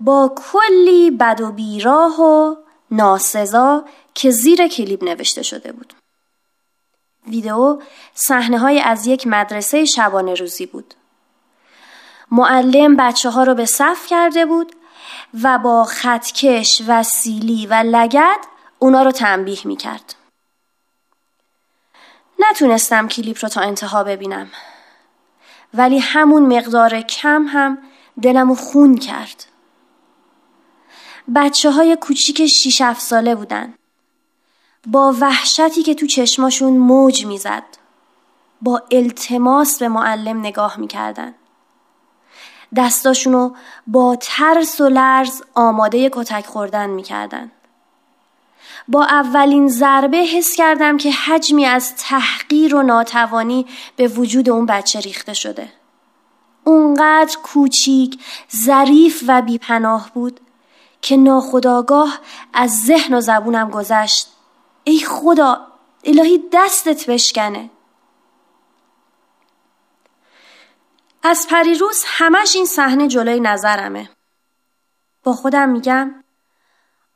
با 0.00 0.34
کلی 0.36 1.10
بد 1.10 1.40
و 1.40 1.52
بیراه 1.52 2.20
و 2.20 2.56
ناسزا 2.90 3.84
که 4.14 4.30
زیر 4.30 4.68
کلیپ 4.68 5.04
نوشته 5.04 5.42
شده 5.42 5.72
بود. 5.72 5.94
ویدئو 7.28 7.80
صحنه 8.14 8.58
های 8.58 8.80
از 8.80 9.06
یک 9.06 9.26
مدرسه 9.26 9.84
شبانه 9.84 10.34
روزی 10.34 10.66
بود. 10.66 10.94
معلم 12.30 12.96
بچه 12.96 13.30
ها 13.30 13.44
رو 13.44 13.54
به 13.54 13.66
صف 13.66 14.06
کرده 14.06 14.46
بود 14.46 14.72
و 15.42 15.58
با 15.58 15.84
خطکش 15.84 16.82
و 16.88 17.02
سیلی 17.02 17.66
و 17.66 17.74
لگد 17.74 18.38
اونا 18.78 19.02
رو 19.02 19.10
تنبیه 19.10 19.58
می 19.64 19.76
کرد. 19.76 20.14
نتونستم 22.38 23.08
کلیپ 23.08 23.38
رو 23.42 23.48
تا 23.48 23.60
انتها 23.60 24.04
ببینم 24.04 24.50
ولی 25.74 25.98
همون 25.98 26.56
مقدار 26.58 27.00
کم 27.00 27.46
هم 27.48 27.78
دلمو 28.22 28.54
خون 28.54 28.98
کرد. 28.98 29.44
بچه 31.34 31.70
های 31.70 31.96
کوچیک 31.96 32.46
6 32.46 32.80
7 32.80 33.00
ساله 33.00 33.34
بودن. 33.34 33.74
با 34.86 35.14
وحشتی 35.20 35.82
که 35.82 35.94
تو 35.94 36.06
چشماشون 36.06 36.76
موج 36.76 37.26
می‌زد. 37.26 37.62
با 38.62 38.82
التماس 38.90 39.78
به 39.78 39.88
معلم 39.88 40.40
نگاه 40.40 40.80
می‌کردن. 40.80 41.34
دستاشونو 42.76 43.50
با 43.86 44.16
ترس 44.20 44.80
و 44.80 44.88
لرز 44.88 45.42
آماده 45.54 46.10
کتک 46.12 46.46
خوردن 46.46 46.90
می‌کردن. 46.90 47.50
با 48.88 49.04
اولین 49.04 49.68
ضربه 49.68 50.16
حس 50.16 50.54
کردم 50.54 50.96
که 50.96 51.12
حجمی 51.12 51.66
از 51.66 51.96
تحقیر 51.96 52.76
و 52.76 52.82
ناتوانی 52.82 53.66
به 53.96 54.08
وجود 54.08 54.50
اون 54.50 54.66
بچه 54.66 55.00
ریخته 55.00 55.34
شده. 55.34 55.68
اونقدر 56.64 57.36
کوچیک، 57.42 58.20
ظریف 58.56 59.24
و 59.28 59.42
بیپناه 59.42 60.10
بود 60.14 60.40
که 61.02 61.16
ناخداگاه 61.16 62.18
از 62.54 62.84
ذهن 62.84 63.14
و 63.14 63.20
زبونم 63.20 63.70
گذشت 63.70 64.28
ای 64.88 64.98
خدا 64.98 65.66
الهی 66.04 66.44
دستت 66.52 67.10
بشکنه 67.10 67.70
از 71.22 71.46
پریروز 71.50 72.02
همش 72.06 72.56
این 72.56 72.66
صحنه 72.66 73.08
جلوی 73.08 73.40
نظرمه 73.40 74.10
با 75.22 75.32
خودم 75.32 75.68
میگم 75.68 76.14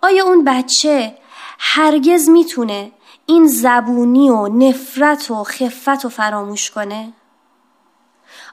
آیا 0.03 0.25
اون 0.25 0.45
بچه 0.45 1.19
هرگز 1.59 2.29
می‌تونه 2.29 2.93
این 3.27 3.47
زبونی 3.47 4.31
و 4.31 4.49
نفرت 4.49 5.31
و 5.31 5.45
خفت 5.45 6.05
و 6.05 6.09
فراموش 6.09 6.71
کنه؟ 6.71 7.13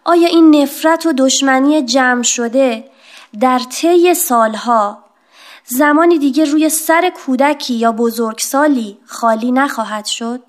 آیا 0.05 0.27
این 0.27 0.55
نفرت 0.55 1.05
و 1.05 1.13
دشمنی 1.13 1.81
جمع 1.81 2.23
شده 2.23 2.91
در 3.39 3.59
طی 3.59 4.13
سالها 4.13 5.06
زمانی 5.69 6.17
دیگه 6.17 6.45
روی 6.45 6.69
سر 6.69 7.11
کودکی 7.25 7.73
یا 7.73 7.91
بزرگسالی 7.91 8.97
خالی 9.05 9.51
نخواهد 9.51 10.05
شد؟ 10.05 10.41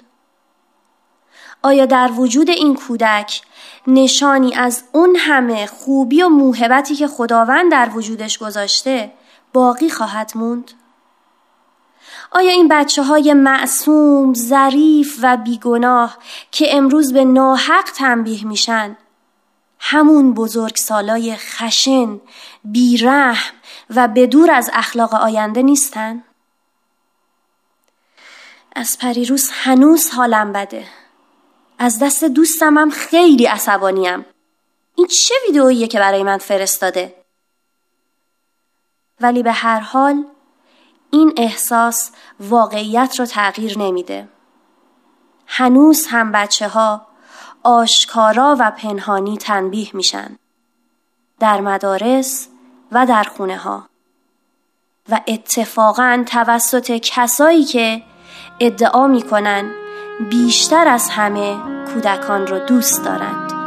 آیا 1.62 1.86
در 1.86 2.10
وجود 2.12 2.50
این 2.50 2.74
کودک 2.74 3.42
نشانی 3.86 4.54
از 4.54 4.84
اون 4.92 5.16
همه 5.18 5.66
خوبی 5.66 6.22
و 6.22 6.28
موهبتی 6.28 6.94
که 6.94 7.08
خداوند 7.08 7.72
در 7.72 7.90
وجودش 7.94 8.38
گذاشته 8.38 9.12
باقی 9.52 9.90
خواهد 9.90 10.32
موند؟ 10.34 10.70
آیا 12.30 12.50
این 12.50 12.68
بچه 12.68 13.02
های 13.02 13.34
معصوم، 13.34 14.34
ظریف 14.34 15.18
و 15.22 15.36
بیگناه 15.36 16.18
که 16.50 16.76
امروز 16.76 17.12
به 17.12 17.24
ناحق 17.24 17.90
تنبیه 17.96 18.46
میشن 18.46 18.96
همون 19.80 20.34
بزرگ 20.34 20.76
سالای 20.76 21.36
خشن، 21.36 22.20
بیرحم 22.64 23.57
و 23.90 24.08
بدور 24.08 24.50
از 24.50 24.70
اخلاق 24.72 25.14
آینده 25.14 25.62
نیستن؟ 25.62 26.24
از 28.76 28.98
پریروز 28.98 29.50
هنوز 29.52 30.10
حالم 30.10 30.52
بده. 30.52 30.86
از 31.78 31.98
دست 31.98 32.24
دوستم 32.24 32.78
هم 32.78 32.90
خیلی 32.90 33.46
عصبانیم. 33.46 34.26
این 34.94 35.06
چه 35.06 35.34
ویدئوییه 35.46 35.86
که 35.86 35.98
برای 35.98 36.22
من 36.22 36.38
فرستاده؟ 36.38 37.14
ولی 39.20 39.42
به 39.42 39.52
هر 39.52 39.80
حال 39.80 40.24
این 41.10 41.32
احساس 41.36 42.10
واقعیت 42.40 43.14
رو 43.18 43.26
تغییر 43.26 43.78
نمیده. 43.78 44.28
هنوز 45.46 46.06
هم 46.06 46.32
بچه 46.32 46.68
ها 46.68 47.06
آشکارا 47.62 48.56
و 48.58 48.70
پنهانی 48.70 49.36
تنبیه 49.36 49.90
میشن. 49.92 50.38
در 51.40 51.60
مدارس 51.60 52.48
و 52.92 53.06
در 53.06 53.22
خونه 53.22 53.56
ها 53.56 53.88
و 55.08 55.20
اتفاقا 55.26 56.24
توسط 56.26 56.92
کسایی 56.92 57.64
که 57.64 58.02
ادعا 58.60 59.06
می‌کنن 59.06 59.70
بیشتر 60.30 60.88
از 60.88 61.10
همه 61.10 61.56
کودکان 61.94 62.46
رو 62.46 62.58
دوست 62.58 63.04
دارند. 63.04 63.57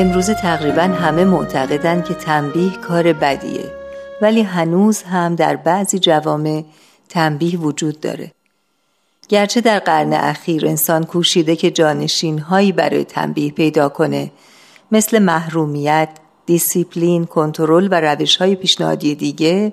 امروز 0.00 0.30
تقریبا 0.30 0.82
همه 0.82 1.24
معتقدند 1.24 2.04
که 2.04 2.14
تنبیه 2.14 2.70
کار 2.70 3.12
بدیه 3.12 3.72
ولی 4.22 4.42
هنوز 4.42 5.02
هم 5.02 5.34
در 5.34 5.56
بعضی 5.56 5.98
جوامع 5.98 6.64
تنبیه 7.08 7.58
وجود 7.58 8.00
داره. 8.00 8.32
گرچه 9.28 9.60
در 9.60 9.78
قرن 9.78 10.12
اخیر 10.12 10.66
انسان 10.66 11.04
کوشیده 11.04 11.56
که 11.56 11.70
جانشین 11.70 12.38
هایی 12.38 12.72
برای 12.72 13.04
تنبیه 13.04 13.52
پیدا 13.52 13.88
کنه 13.88 14.30
مثل 14.92 15.18
محرومیت، 15.18 16.08
دیسیپلین، 16.46 17.24
کنترل 17.24 17.88
و 17.90 18.00
روش 18.00 18.36
های 18.36 18.54
پیشنهادی 18.54 19.14
دیگه 19.14 19.72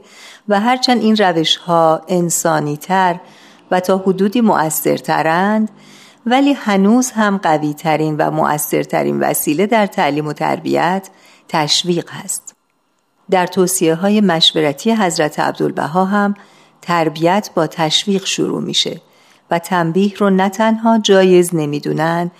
و 0.50 0.60
هرچند 0.60 1.02
این 1.02 1.16
روش 1.16 1.56
ها 1.56 2.02
انسانی 2.08 2.78
تر 2.78 3.20
و 3.72 3.80
تا 3.80 3.98
حدودی 3.98 4.42
مؤثرترند 4.42 5.70
ولی 6.26 6.54
هنوز 6.54 7.12
هم 7.12 7.38
قوی 7.38 7.74
ترین 7.74 8.18
و 8.18 8.32
مؤثرترین 8.32 9.20
وسیله 9.20 9.68
در 9.68 9.86
تعلیم 9.86 10.28
و 10.28 10.34
تربیت 10.34 11.10
تشویق 11.48 12.10
هست. 12.12 12.56
در 13.30 13.48
توصیه 13.48 13.96
های 13.96 14.22
مشورتی 14.22 14.92
حضرت 14.92 15.40
عبدالبها 15.40 16.06
هم 16.06 16.34
تربیت 16.82 17.50
با 17.56 17.68
تشویق 17.68 18.26
شروع 18.26 18.62
میشه 18.62 19.02
و 19.52 19.60
تنبیه 19.60 20.14
رو 20.18 20.30
نه 20.30 20.50
تنها 20.50 20.98
جایز 20.98 21.56
نمی‌دونن 21.56 22.32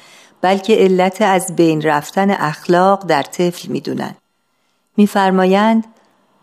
بلکه 0.42 0.76
علت 0.76 1.22
از 1.22 1.56
بین 1.56 1.82
رفتن 1.82 2.32
اخلاق 2.32 3.06
در 3.06 3.24
طفل 3.24 3.72
می‌دونن. 3.72 4.16
میفرمایند 4.98 5.86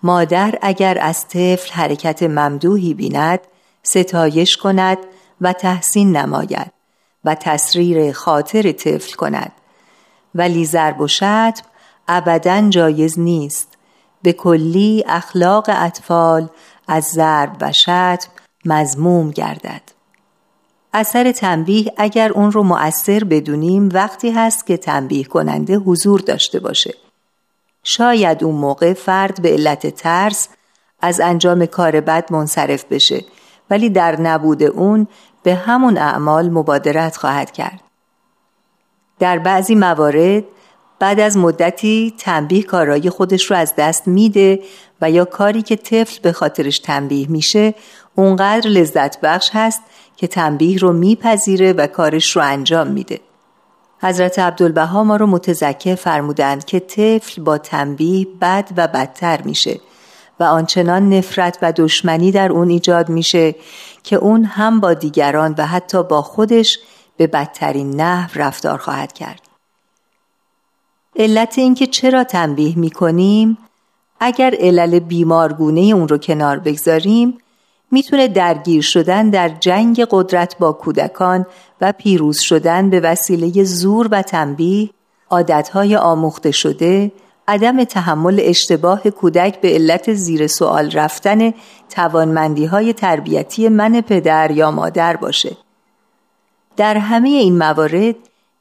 مادر 0.02 0.58
اگر 0.62 0.98
از 1.00 1.28
طفل 1.28 1.72
حرکت 1.72 2.22
ممدوحی 2.22 2.94
بیند 2.94 3.40
ستایش 3.82 4.56
کند 4.56 4.98
و 5.40 5.52
تحسین 5.52 6.16
نماید 6.16 6.71
و 7.24 7.34
تسریر 7.34 8.12
خاطر 8.12 8.72
طفل 8.72 9.14
کند. 9.14 9.52
ولی 10.34 10.64
ضرب 10.64 11.00
و 11.00 11.08
شتم 11.08 11.62
ابدا 12.08 12.68
جایز 12.70 13.18
نیست. 13.18 13.68
به 14.22 14.32
کلی 14.32 15.04
اخلاق 15.06 15.64
اطفال 15.68 16.48
از 16.88 17.04
ضرب 17.04 17.56
و 17.60 17.72
شتم 17.72 18.28
مزموم 18.64 19.30
گردد. 19.30 19.82
اثر 20.94 21.32
تنبیه 21.32 21.92
اگر 21.96 22.32
اون 22.32 22.52
رو 22.52 22.62
مؤثر 22.62 23.24
بدونیم 23.24 23.88
وقتی 23.92 24.30
هست 24.30 24.66
که 24.66 24.76
تنبیه 24.76 25.24
کننده 25.24 25.76
حضور 25.76 26.20
داشته 26.20 26.60
باشه. 26.60 26.94
شاید 27.84 28.44
اون 28.44 28.54
موقع 28.54 28.92
فرد 28.92 29.42
به 29.42 29.48
علت 29.48 29.86
ترس 29.86 30.48
از 31.00 31.20
انجام 31.20 31.66
کار 31.66 32.00
بد 32.00 32.32
منصرف 32.32 32.84
بشه. 32.84 33.24
ولی 33.72 33.90
در 33.90 34.20
نبود 34.20 34.62
اون 34.62 35.06
به 35.42 35.54
همون 35.54 35.98
اعمال 35.98 36.50
مبادرت 36.50 37.16
خواهد 37.16 37.50
کرد. 37.50 37.80
در 39.18 39.38
بعضی 39.38 39.74
موارد 39.74 40.44
بعد 40.98 41.20
از 41.20 41.36
مدتی 41.36 42.14
تنبیه 42.18 42.62
کارایی 42.62 43.10
خودش 43.10 43.50
رو 43.50 43.56
از 43.56 43.74
دست 43.78 44.08
میده 44.08 44.60
و 45.00 45.10
یا 45.10 45.24
کاری 45.24 45.62
که 45.62 45.76
طفل 45.76 46.20
به 46.22 46.32
خاطرش 46.32 46.78
تنبیه 46.78 47.30
میشه 47.30 47.74
اونقدر 48.14 48.70
لذت 48.70 49.20
بخش 49.20 49.50
هست 49.52 49.82
که 50.16 50.26
تنبیه 50.26 50.78
رو 50.78 50.92
میپذیره 50.92 51.72
و 51.72 51.86
کارش 51.86 52.36
رو 52.36 52.42
انجام 52.42 52.86
میده. 52.86 53.20
حضرت 54.02 54.38
عبدالبها 54.38 55.04
ما 55.04 55.16
رو 55.16 55.26
متذکر 55.26 55.94
فرمودند 55.94 56.64
که 56.64 56.80
طفل 56.80 57.42
با 57.42 57.58
تنبیه 57.58 58.26
بد 58.40 58.68
و 58.76 58.88
بدتر 58.88 59.42
میشه 59.42 59.80
و 60.42 60.44
آنچنان 60.44 61.08
نفرت 61.08 61.58
و 61.62 61.72
دشمنی 61.76 62.32
در 62.32 62.52
اون 62.52 62.70
ایجاد 62.70 63.08
میشه 63.08 63.54
که 64.02 64.16
اون 64.16 64.44
هم 64.44 64.80
با 64.80 64.94
دیگران 64.94 65.54
و 65.58 65.66
حتی 65.66 66.02
با 66.02 66.22
خودش 66.22 66.78
به 67.16 67.26
بدترین 67.26 68.00
نحو 68.00 68.30
رفتار 68.34 68.78
خواهد 68.78 69.12
کرد. 69.12 69.40
علت 71.16 71.58
اینکه 71.58 71.86
چرا 71.86 72.24
تنبیه 72.24 72.78
می‌کنیم 72.78 73.58
اگر 74.20 74.54
علل 74.58 74.98
بیمارگونه 74.98 75.80
اون 75.80 76.08
رو 76.08 76.18
کنار 76.18 76.58
بگذاریم 76.58 77.38
می‌تونه 77.90 78.28
درگیر 78.28 78.82
شدن 78.82 79.30
در 79.30 79.48
جنگ 79.48 80.06
قدرت 80.10 80.58
با 80.58 80.72
کودکان 80.72 81.46
و 81.80 81.92
پیروز 81.92 82.40
شدن 82.40 82.90
به 82.90 83.00
وسیله 83.00 83.64
زور 83.64 84.08
و 84.10 84.22
تنبیه 84.22 84.90
عادتهای 85.30 85.96
آموخته 85.96 86.50
شده 86.50 87.12
عدم 87.48 87.84
تحمل 87.84 88.40
اشتباه 88.42 89.10
کودک 89.10 89.60
به 89.60 89.68
علت 89.68 90.12
زیر 90.12 90.46
سوال 90.46 90.90
رفتن 90.90 91.54
توانمندی 91.90 92.64
های 92.64 92.92
تربیتی 92.92 93.68
من 93.68 94.00
پدر 94.00 94.50
یا 94.50 94.70
مادر 94.70 95.16
باشه. 95.16 95.56
در 96.76 96.96
همه 96.96 97.28
این 97.28 97.58
موارد 97.58 98.14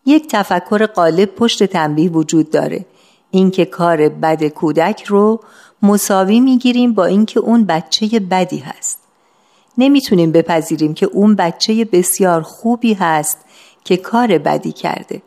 یک 0.06 0.28
تفکر 0.28 0.86
غالب 0.86 1.26
پشت 1.26 1.63
تنبیه 1.63 2.12
وجود 2.12 2.50
داره. 2.50 2.86
اینکه 3.32 3.65
کار 3.65 4.10
بد 4.10 4.44
کودک 4.44 5.04
رو 5.04 5.39
مساوی 5.84 6.39
می‌گیریم 6.39 6.94
با 6.94 7.06
اینکه 7.06 7.39
اون 7.39 7.65
بچه 7.65 8.20
بدی 8.20 8.58
هست. 8.58 9.00
نمی‌تونیم 9.78 10.32
بپذیریم 10.32 10.94
که 10.94 11.06
اون 11.06 11.36
بچه 11.36 11.86
بسیار 11.86 12.41
خوبی 12.41 12.94
هست 12.94 13.38
که 13.84 13.98
کار 13.98 14.38
بدی 14.38 14.72
کرده. 14.72 15.22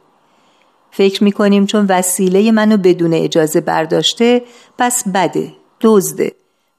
فکر 0.96 1.24
می‌کنیم 1.24 1.66
چون 1.66 1.87
وسیله 1.88 2.52
منو 2.52 2.76
بدون 2.76 3.14
اجازه 3.14 3.61
برداشته 3.61 4.42
پس 4.78 5.09
بده 5.09 5.52
دزده 5.80 6.33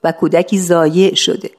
و 0.04 0.12
کودکی 0.12 0.60
زایع 0.60 1.16
شده. 1.16 1.52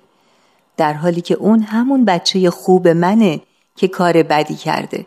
در 0.76 0.92
حالی 0.92 1.20
که 1.20 1.34
اون 1.34 1.60
همون 1.60 2.04
بچه 2.04 2.50
خوب 2.50 2.88
منه 2.88 3.40
که 3.76 3.88
کار 3.88 4.22
بدی 4.22 4.54
کرده. 4.54 5.06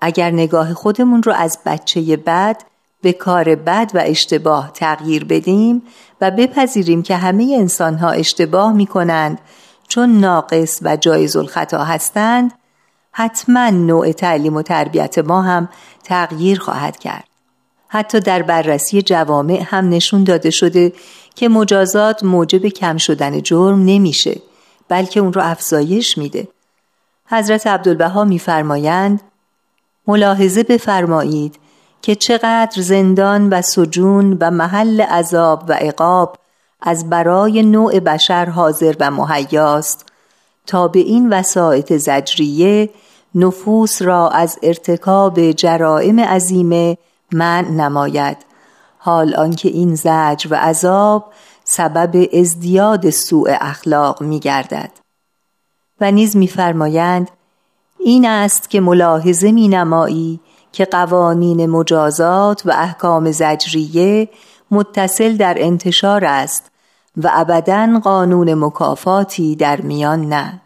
اگر 0.00 0.30
نگاه 0.30 0.74
خودمون 0.74 1.22
رو 1.22 1.32
از 1.32 1.58
بچه 1.66 2.16
بد 2.16 2.62
به 3.02 3.12
کار 3.12 3.54
بد 3.54 3.90
و 3.94 4.02
اشتباه 4.06 4.72
تغییر 4.72 5.24
بدیم 5.24 5.82
و 6.20 6.30
بپذیریم 6.30 7.02
که 7.02 7.16
همه 7.16 7.56
انسان 7.58 7.94
ها 7.94 8.10
اشتباه 8.10 8.72
می 8.72 8.86
کنند 8.86 9.40
چون 9.88 10.20
ناقص 10.20 10.78
و 10.82 10.96
جایز 10.96 11.36
الخطا 11.36 11.84
هستند 11.84 12.52
حتما 13.12 13.70
نوع 13.70 14.12
تعلیم 14.12 14.56
و 14.56 14.62
تربیت 14.62 15.18
ما 15.18 15.42
هم 15.42 15.68
تغییر 16.04 16.60
خواهد 16.60 16.98
کرد. 16.98 17.24
حتی 17.88 18.20
در 18.20 18.42
بررسی 18.42 19.02
جوامع 19.02 19.62
هم 19.66 19.88
نشون 19.88 20.24
داده 20.24 20.50
شده 20.50 20.92
که 21.34 21.48
مجازات 21.48 22.24
موجب 22.24 22.66
کم 22.68 22.96
شدن 22.96 23.42
جرم 23.42 23.84
نمیشه 23.84 24.40
بلکه 24.88 25.20
اون 25.20 25.32
رو 25.32 25.42
افزایش 25.44 26.18
میده. 26.18 26.48
حضرت 27.26 27.66
عبدالبها 27.66 28.24
میفرمایند 28.24 29.20
ملاحظه 30.06 30.62
بفرمایید 30.62 31.58
که 32.02 32.14
چقدر 32.14 32.82
زندان 32.82 33.48
و 33.48 33.62
سجون 33.62 34.36
و 34.40 34.50
محل 34.50 35.00
عذاب 35.00 35.64
و 35.68 35.72
عقاب 35.72 36.36
از 36.80 37.10
برای 37.10 37.62
نوع 37.62 38.00
بشر 38.00 38.46
حاضر 38.46 38.94
و 39.00 39.10
مهیاست 39.10 40.09
تا 40.70 40.88
به 40.88 40.98
این 40.98 41.32
وسایط 41.32 41.96
زجریه 41.96 42.90
نفوس 43.34 44.02
را 44.02 44.28
از 44.28 44.58
ارتکاب 44.62 45.50
جرائم 45.50 46.20
عظیمه 46.20 46.98
من 47.32 47.64
نماید. 47.64 48.36
حال 48.98 49.34
آنکه 49.34 49.68
این 49.68 49.94
زجر 49.94 50.48
و 50.50 50.54
عذاب 50.54 51.24
سبب 51.64 52.28
ازدیاد 52.32 53.10
سوء 53.10 53.56
اخلاق 53.60 54.22
می 54.22 54.40
گردد 54.40 54.90
و 56.00 56.10
نیز 56.10 56.36
میفرمایند 56.36 57.30
این 57.98 58.26
است 58.26 58.70
که 58.70 58.80
ملاحظه 58.80 59.52
می 59.52 59.68
نمایی 59.68 60.40
که 60.72 60.84
قوانین 60.84 61.66
مجازات 61.66 62.62
و 62.66 62.70
احکام 62.70 63.30
زجریه 63.30 64.28
متصل 64.70 65.36
در 65.36 65.54
انتشار 65.58 66.24
است 66.24 66.70
و 67.24 67.30
ابدا 67.32 68.00
قانون 68.04 68.54
مکافاتی 68.54 69.56
در 69.56 69.80
میان 69.80 70.28
نه. 70.28 70.60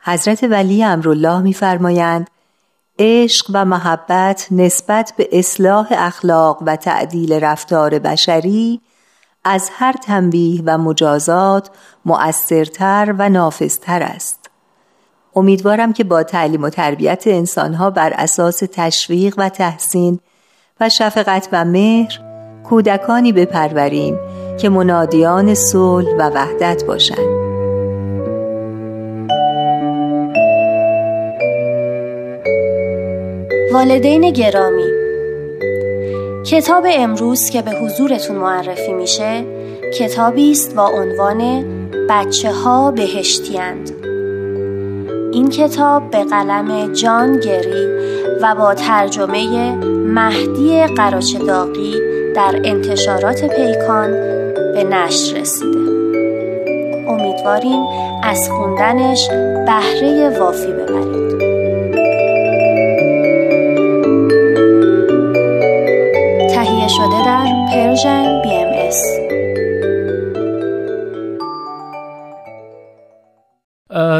حضرت 0.00 0.44
ولی 0.44 0.84
امرالله 0.84 1.40
میفرمایند 1.40 2.30
عشق 2.98 3.50
و 3.54 3.64
محبت 3.64 4.46
نسبت 4.50 5.14
به 5.16 5.28
اصلاح 5.32 5.86
اخلاق 5.90 6.62
و 6.66 6.76
تعدیل 6.76 7.32
رفتار 7.32 7.98
بشری 7.98 8.80
از 9.44 9.70
هر 9.72 9.92
تنبیه 9.92 10.62
و 10.66 10.78
مجازات 10.78 11.70
مؤثرتر 12.04 13.14
و 13.18 13.28
نافذتر 13.28 14.02
است. 14.02 14.50
امیدوارم 15.36 15.92
که 15.92 16.04
با 16.04 16.22
تعلیم 16.22 16.62
و 16.62 16.70
تربیت 16.70 17.24
انسانها 17.26 17.90
بر 17.90 18.12
اساس 18.12 18.62
تشویق 18.72 19.34
و 19.38 19.48
تحسین 19.48 20.20
و 20.80 20.88
شفقت 20.88 21.48
و 21.52 21.64
مهر 21.64 22.20
کودکانی 22.64 23.32
بپروریم 23.32 24.18
که 24.58 24.68
منادیان 24.68 25.54
صلح 25.54 26.08
و 26.18 26.30
وحدت 26.34 26.84
باشند. 26.84 27.44
والدین 33.72 34.30
گرامی 34.30 34.90
کتاب 36.46 36.84
امروز 36.90 37.50
که 37.50 37.62
به 37.62 37.70
حضورتون 37.70 38.36
معرفی 38.36 38.92
میشه 38.92 39.44
کتابی 39.98 40.50
است 40.50 40.74
با 40.74 40.86
عنوان 40.88 41.64
بچه 42.08 42.52
ها 42.52 42.90
بهشتیند 42.90 43.90
این 45.32 45.48
کتاب 45.48 46.10
به 46.10 46.24
قلم 46.24 46.92
جان 46.92 47.40
گری 47.40 47.86
و 48.42 48.54
با 48.54 48.74
ترجمه 48.74 49.74
مهدی 49.86 50.86
قراچداقی 50.86 51.94
در 52.34 52.60
انتشارات 52.64 53.44
پیکان 53.44 54.10
به 54.74 54.84
نشر 54.84 55.36
رسیده. 55.36 55.78
امیدواریم 57.08 57.82
از 58.22 58.50
خوندنش 58.50 59.28
بهره 59.66 60.38
وافی 60.38 60.72
ببرید. 60.72 61.38
تهیه 66.50 66.88
شده 66.88 67.24
در 67.24 67.66
پرژن 67.70 68.42
بی 68.42 68.54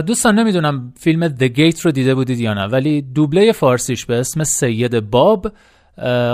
دوستان 0.06 0.38
نمی‌دونم 0.38 0.92
فیلم 1.00 1.28
The 1.28 1.48
Gate 1.56 1.80
رو 1.80 1.90
دیده 1.90 2.14
بودید 2.14 2.40
یا 2.40 2.54
نه 2.54 2.66
ولی 2.66 3.02
دوبله 3.02 3.52
فارسیش 3.52 4.06
به 4.06 4.14
اسم 4.14 4.44
سید 4.44 5.10
باب 5.10 5.46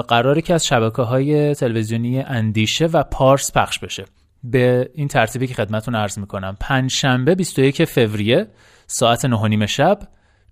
قراره 0.08 0.42
که 0.42 0.54
از 0.54 0.66
شبکه 0.66 1.02
های 1.02 1.54
تلویزیونی 1.54 2.20
اندیشه 2.20 2.86
و 2.86 3.02
پارس 3.02 3.52
پخش 3.52 3.78
بشه. 3.78 4.04
به 4.44 4.90
این 4.94 5.08
ترتیبی 5.08 5.46
که 5.46 5.54
خدمتون 5.54 5.94
عرض 5.94 6.18
می‌کنم. 6.18 6.56
پنج 6.60 6.90
شنبه 6.90 7.34
21 7.34 7.84
فوریه 7.84 8.46
ساعت 8.86 9.24
9 9.24 9.66
شب 9.66 9.98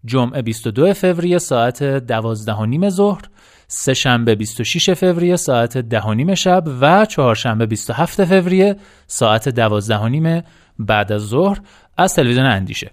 جمعه 0.04 0.42
22 0.42 0.92
فوریه 0.92 1.38
ساعت 1.38 1.82
12 1.82 2.66
نیم 2.66 2.88
ظهر 2.88 3.22
سه 3.68 3.94
شنبه 3.94 4.34
26 4.34 4.90
فوریه 4.90 5.36
ساعت 5.36 5.78
10 5.78 6.10
نیم 6.10 6.34
شب 6.34 6.64
و 6.80 7.04
چهارشنبه 7.04 7.66
27 7.66 8.24
فوریه 8.24 8.76
ساعت 9.06 9.48
12 9.48 10.08
نیم 10.08 10.42
بعد 10.78 11.12
از 11.12 11.22
ظهر 11.22 11.60
از 11.96 12.14
تلویزیون 12.14 12.46
اندیشه. 12.46 12.90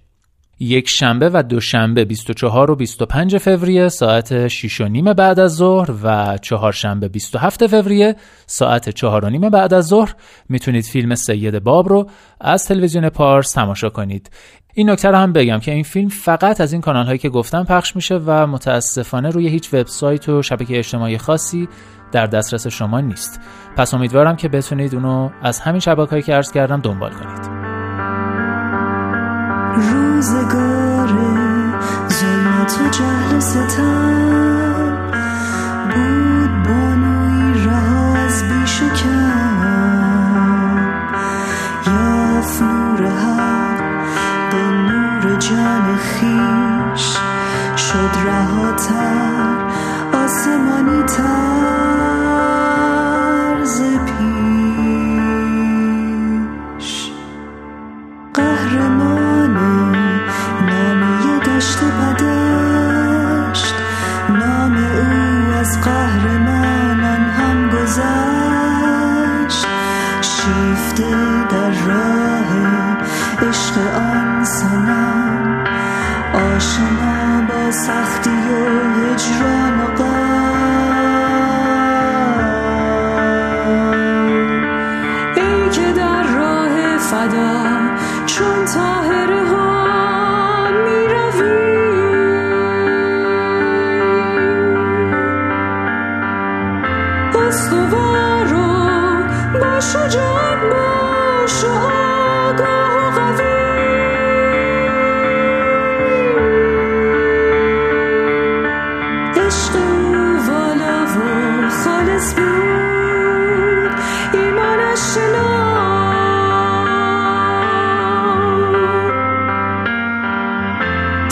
یک 0.60 0.90
شنبه 0.90 1.30
و 1.34 1.44
دوشنبه 1.44 2.06
24 2.06 2.72
و 2.72 2.76
25 2.76 3.38
فوریه 3.38 3.90
ساعت 3.90 4.48
6 4.48 4.82
و 4.82 4.88
نیم 4.88 5.14
بعد 5.14 5.40
از 5.40 5.56
ظهر 5.56 5.92
و 6.04 6.38
چهارشنبه 6.38 7.08
27 7.08 7.68
فوریه 7.68 8.16
ساعت 8.48 8.90
4 8.90 9.26
و 9.26 9.30
نیم 9.30 9.50
بعد 9.50 9.74
از 9.74 9.88
ظهر. 9.88 10.16
می‌تونید 10.50 10.84
فیلم 10.84 11.16
سید 11.16 11.64
باب 11.64 11.90
رو 11.90 12.10
از 12.42 12.66
تلویزیون 12.66 13.10
پارس 13.10 13.52
تماشا 13.52 13.90
کنید. 13.90 14.30
این 14.74 14.90
نکته 14.90 15.10
رو 15.10 15.16
هم 15.16 15.34
بگم 15.34 15.60
که 15.60 15.72
این 15.72 15.84
فیلم 15.84 16.10
فقط 16.10 16.62
از 16.62 16.74
این 16.74 16.82
کانال 16.82 17.06
هایی 17.06 17.18
که 17.18 17.30
گفتم 17.30 17.64
پخش 17.64 17.96
میشه 17.96 18.16
و 18.26 18.48
متاسفانه 18.48 19.30
روی 19.30 19.48
هیچ 19.48 19.74
وبسایت 19.74 20.30
و 20.30 20.42
شبکه 20.42 20.78
اجتماعی 20.78 21.18
خاصی 21.18 21.68
در 22.12 22.26
دسترس 22.26 22.68
شما 22.68 23.02
نیست. 23.02 23.40
پس 23.78 23.94
امیدوارم 23.94 24.36
که 24.36 24.50
بتونید 24.50 24.96
اونو 24.96 25.30
از 25.42 25.60
همین 25.60 25.80
شبکه 25.80 26.10
هایی 26.10 26.24
که 26.24 26.34
عرض 26.34 26.52
کردم 26.52 26.82
دنبال 26.82 27.12
کنید. 27.12 27.65
روزگار 29.76 31.08
ظلمت 32.14 32.80
و 32.82 32.90
جهل 32.90 33.40
ستم. 33.40 34.25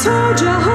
told 0.04 0.42
you. 0.42 0.73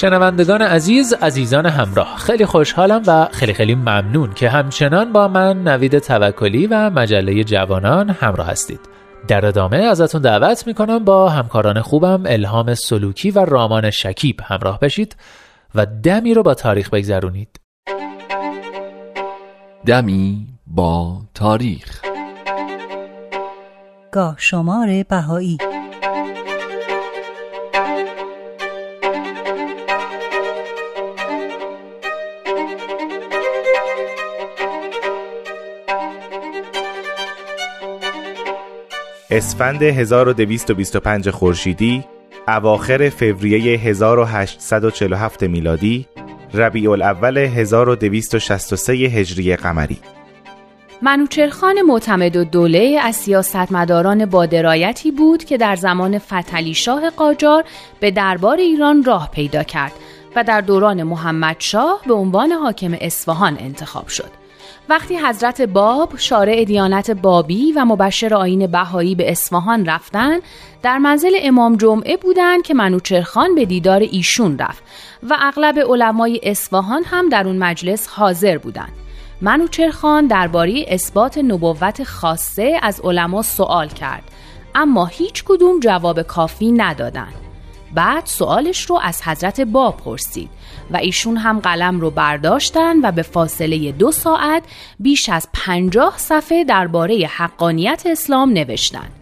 شنوندگان 0.00 0.62
عزیز 0.62 1.12
عزیزان 1.12 1.66
همراه. 1.66 2.16
خیلی 2.16 2.46
خوشحالم 2.46 3.02
و 3.06 3.28
خیلی 3.32 3.54
خیلی 3.54 3.74
ممنون 3.74 4.32
که 4.34 4.48
همچنان 4.48 5.12
با 5.12 5.28
من 5.28 5.62
نوید 5.68 5.98
توکلی 5.98 6.66
و 6.66 6.90
مجله 6.90 7.44
جوانان 7.44 8.10
همراه 8.10 8.46
هستید. 8.46 8.80
در 9.28 9.46
ادامه 9.46 9.76
ازتون 9.76 10.22
دعوت 10.22 10.66
می‌کنم 10.66 11.04
با 11.04 11.28
همکاران 11.28 11.80
خوبم 11.80 12.22
الهام 12.26 12.74
سلوکی 12.74 13.30
و 13.30 13.44
رامان 13.44 13.90
شکیب 13.90 14.40
همراه 14.44 14.78
بشید 14.80 15.16
و 15.74 15.86
دمی 15.86 16.34
رو 16.34 16.42
با 16.42 16.54
تاریخ 16.54 16.90
بگذرونید. 16.90 17.60
دمی 19.86 20.46
با 20.66 21.22
تاریخ. 21.34 22.00
گاه 24.12 24.34
شمار 24.38 25.04
بهایی. 25.08 25.58
اسفند 39.32 39.82
1225 39.82 41.30
خورشیدی 41.30 42.04
اواخر 42.48 43.08
فوریه 43.08 43.78
1847 43.78 45.42
میلادی 45.42 46.06
ربیع 46.54 46.90
الاول 46.90 47.38
1263 47.38 48.92
هجری 48.92 49.56
قمری 49.56 49.98
منوچرخان 51.02 51.82
معتمد 51.82 52.36
و 52.36 52.44
دوله 52.44 52.98
از 53.02 53.16
سیاستمداران 53.16 54.26
با 54.26 54.46
درایتی 54.46 55.10
بود 55.10 55.44
که 55.44 55.56
در 55.56 55.76
زمان 55.76 56.18
فتلی 56.18 56.74
شاه 56.74 57.10
قاجار 57.10 57.64
به 58.00 58.10
دربار 58.10 58.56
ایران 58.56 59.04
راه 59.04 59.30
پیدا 59.30 59.62
کرد 59.62 59.92
و 60.36 60.44
در 60.44 60.60
دوران 60.60 61.02
محمد 61.02 61.56
شاه 61.58 62.00
به 62.06 62.14
عنوان 62.14 62.52
حاکم 62.52 62.96
اصفهان 63.00 63.56
انتخاب 63.60 64.08
شد. 64.08 64.39
وقتی 64.90 65.18
حضرت 65.18 65.62
باب 65.62 66.16
شارع 66.16 66.64
دیانت 66.64 67.10
بابی 67.10 67.72
و 67.72 67.84
مبشر 67.84 68.34
آین 68.34 68.66
بهایی 68.66 69.14
به 69.14 69.30
اصفهان 69.30 69.86
رفتن 69.86 70.38
در 70.82 70.98
منزل 70.98 71.30
امام 71.42 71.76
جمعه 71.76 72.16
بودند 72.16 72.62
که 72.62 72.74
منوچرخان 72.74 73.54
به 73.54 73.64
دیدار 73.64 74.00
ایشون 74.00 74.58
رفت 74.58 74.82
و 75.22 75.36
اغلب 75.40 75.78
علمای 75.78 76.40
اصفهان 76.42 77.04
هم 77.04 77.28
در 77.28 77.46
اون 77.46 77.58
مجلس 77.58 78.08
حاضر 78.08 78.58
بودند. 78.58 78.92
منوچرخان 79.40 80.26
درباره 80.26 80.84
اثبات 80.88 81.38
نبوت 81.38 82.04
خاصه 82.04 82.78
از 82.82 83.00
علما 83.04 83.42
سوال 83.42 83.88
کرد 83.88 84.24
اما 84.74 85.06
هیچ 85.06 85.44
کدوم 85.46 85.80
جواب 85.80 86.22
کافی 86.22 86.72
ندادند. 86.72 87.34
بعد 87.94 88.26
سوالش 88.26 88.84
رو 88.84 88.98
از 89.02 89.22
حضرت 89.22 89.60
باب 89.60 89.96
پرسید 89.96 90.50
و 90.92 90.96
ایشون 90.96 91.36
هم 91.36 91.58
قلم 91.60 92.00
رو 92.00 92.10
برداشتن 92.10 93.00
و 93.02 93.12
به 93.12 93.22
فاصله 93.22 93.92
دو 93.92 94.12
ساعت 94.12 94.62
بیش 95.00 95.28
از 95.28 95.48
پنجاه 95.52 96.14
صفحه 96.16 96.64
درباره 96.64 97.26
حقانیت 97.26 98.02
اسلام 98.06 98.50
نوشتند. 98.50 99.12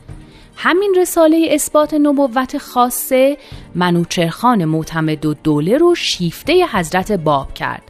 همین 0.57 0.95
رساله 0.99 1.49
اثبات 1.51 1.95
نبوت 1.95 2.59
خاصه 2.59 3.37
منوچرخان 3.75 4.65
معتمد 4.65 5.27
و 5.27 5.35
دوله 5.35 5.79
رو 5.79 5.95
شیفته 5.95 6.67
حضرت 6.73 7.13
باب 7.13 7.55
کرد 7.55 7.83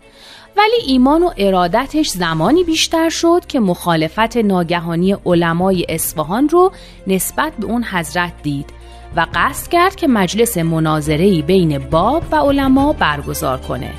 ولی 0.56 0.76
ایمان 0.86 1.22
و 1.22 1.30
ارادتش 1.36 2.08
زمانی 2.08 2.64
بیشتر 2.64 3.08
شد 3.08 3.42
که 3.48 3.60
مخالفت 3.60 4.36
ناگهانی 4.36 5.16
علمای 5.26 5.86
اصفهان 5.88 6.48
رو 6.48 6.72
نسبت 7.06 7.52
به 7.58 7.66
اون 7.66 7.84
حضرت 7.84 8.32
دید 8.42 8.70
و 9.16 9.26
قصد 9.34 9.70
کرد 9.70 9.96
که 9.96 10.08
مجلس 10.08 10.56
مناظره‌ای 10.56 11.42
بین 11.42 11.78
باب 11.78 12.22
و 12.30 12.36
علما 12.36 12.92
برگزار 12.92 13.58
کنه. 13.58 13.90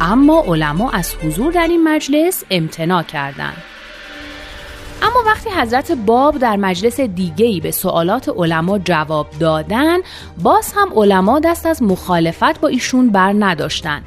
اما 0.00 0.44
علما 0.46 0.90
از 0.90 1.14
حضور 1.14 1.52
در 1.52 1.68
این 1.68 1.84
مجلس 1.84 2.44
امتناع 2.50 3.02
کردند. 3.02 3.62
اما 5.02 5.22
وقتی 5.26 5.50
حضرت 5.50 5.92
باب 5.92 6.38
در 6.38 6.56
مجلس 6.56 7.00
دیگهی 7.00 7.60
به 7.60 7.70
سوالات 7.70 8.28
علما 8.28 8.78
جواب 8.78 9.26
دادن 9.40 9.98
باز 10.42 10.72
هم 10.76 10.88
علما 10.96 11.40
دست 11.40 11.66
از 11.66 11.82
مخالفت 11.82 12.60
با 12.60 12.68
ایشون 12.68 13.10
بر 13.10 13.34
نداشتن 13.38 14.02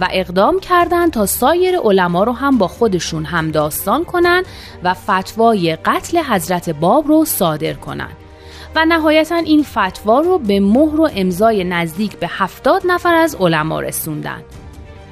و 0.00 0.08
اقدام 0.10 0.60
کردند 0.60 1.12
تا 1.12 1.26
سایر 1.26 1.78
علما 1.78 2.24
رو 2.24 2.32
هم 2.32 2.58
با 2.58 2.68
خودشون 2.68 3.24
هم 3.24 3.50
داستان 3.50 4.04
کنند 4.04 4.44
و 4.84 4.94
فتوای 4.94 5.76
قتل 5.76 6.18
حضرت 6.18 6.70
باب 6.70 7.08
رو 7.08 7.24
صادر 7.24 7.72
کنند. 7.72 8.27
و 8.74 8.84
نهایتا 8.84 9.36
این 9.36 9.62
فتوا 9.62 10.20
رو 10.20 10.38
به 10.38 10.60
مهر 10.60 11.00
و 11.00 11.10
امضای 11.16 11.64
نزدیک 11.64 12.16
به 12.16 12.26
هفتاد 12.30 12.82
نفر 12.86 13.14
از 13.14 13.34
علما 13.34 13.80
رسوندن. 13.80 14.42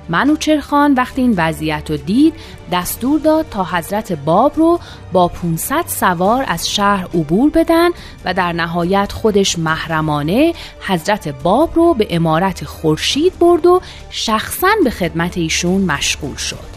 منوچرخان 0.08 0.94
وقتی 0.94 1.22
این 1.22 1.34
وضعیت 1.36 1.90
رو 1.90 1.96
دید 1.96 2.34
دستور 2.72 3.20
داد 3.20 3.46
تا 3.50 3.64
حضرت 3.64 4.12
باب 4.12 4.52
رو 4.56 4.80
با 5.12 5.28
500 5.28 5.84
سوار 5.86 6.44
از 6.48 6.68
شهر 6.68 7.04
عبور 7.04 7.50
بدن 7.50 7.90
و 8.24 8.34
در 8.34 8.52
نهایت 8.52 9.12
خودش 9.12 9.58
محرمانه 9.58 10.54
حضرت 10.80 11.28
باب 11.28 11.70
رو 11.74 11.94
به 11.94 12.06
امارت 12.10 12.64
خورشید 12.64 13.38
برد 13.38 13.66
و 13.66 13.80
شخصا 14.10 14.68
به 14.84 14.90
خدمت 14.90 15.38
ایشون 15.38 15.82
مشغول 15.82 16.36
شد. 16.36 16.75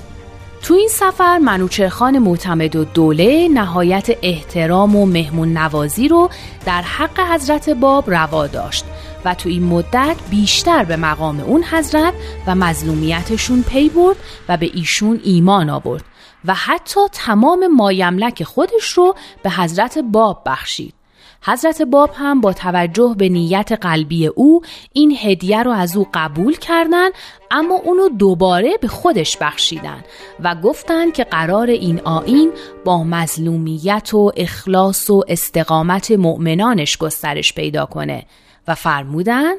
تو 0.62 0.74
این 0.74 0.88
سفر 0.88 1.38
منوچرخان 1.38 2.20
معتمد 2.20 2.76
و 2.76 2.84
دوله 2.84 3.48
نهایت 3.48 4.08
احترام 4.22 4.96
و 4.96 5.06
مهمون 5.06 5.58
نوازی 5.58 6.08
رو 6.08 6.30
در 6.66 6.82
حق 6.82 7.20
حضرت 7.20 7.70
باب 7.70 8.10
روا 8.12 8.48
داشت 8.48 8.86
و 9.26 9.34
تو 9.34 9.50
این 9.50 9.64
مدت 9.64 10.16
بیشتر 10.30 10.84
به 10.84 10.96
مقام 10.96 11.40
اون 11.40 11.64
حضرت 11.64 12.14
و 12.48 12.56
مظلومیتشون 12.56 13.64
پی 13.64 13.90
برد 13.90 14.18
و 14.50 14.58
به 14.58 14.72
ایشون 14.74 15.22
ایمان 15.24 15.70
آورد 15.70 16.04
و 16.46 16.54
حتی 16.54 17.00
تمام 17.12 17.68
مایملک 17.68 18.44
خودش 18.44 18.92
رو 18.92 19.16
به 19.44 19.50
حضرت 19.50 19.98
باب 19.98 20.42
بخشید. 20.46 20.99
حضرت 21.44 21.82
باب 21.82 22.10
هم 22.14 22.42
با 22.42 22.54
توجه 22.54 23.16
به 23.18 23.30
نیت 23.30 23.72
قلبی 23.72 24.28
او 24.28 24.62
این 24.94 25.18
هدیه 25.22 25.64
رو 25.64 25.72
از 25.72 25.98
او 25.98 26.08
قبول 26.14 26.56
کردند 26.56 27.12
اما 27.52 27.76
اونو 27.76 28.10
دوباره 28.10 28.70
به 28.82 28.88
خودش 28.88 29.38
بخشیدن 29.38 30.04
و 30.40 30.56
گفتند 30.56 31.14
که 31.14 31.24
قرار 31.24 31.68
این 31.68 32.02
آین 32.02 32.52
با 32.86 33.04
مظلومیت 33.04 34.14
و 34.14 34.32
اخلاص 34.38 35.10
و 35.10 35.24
استقامت 35.28 36.12
مؤمنانش 36.12 36.98
گسترش 36.98 37.54
پیدا 37.54 37.86
کنه 37.86 38.26
و 38.68 38.76
فرمودن 38.76 39.54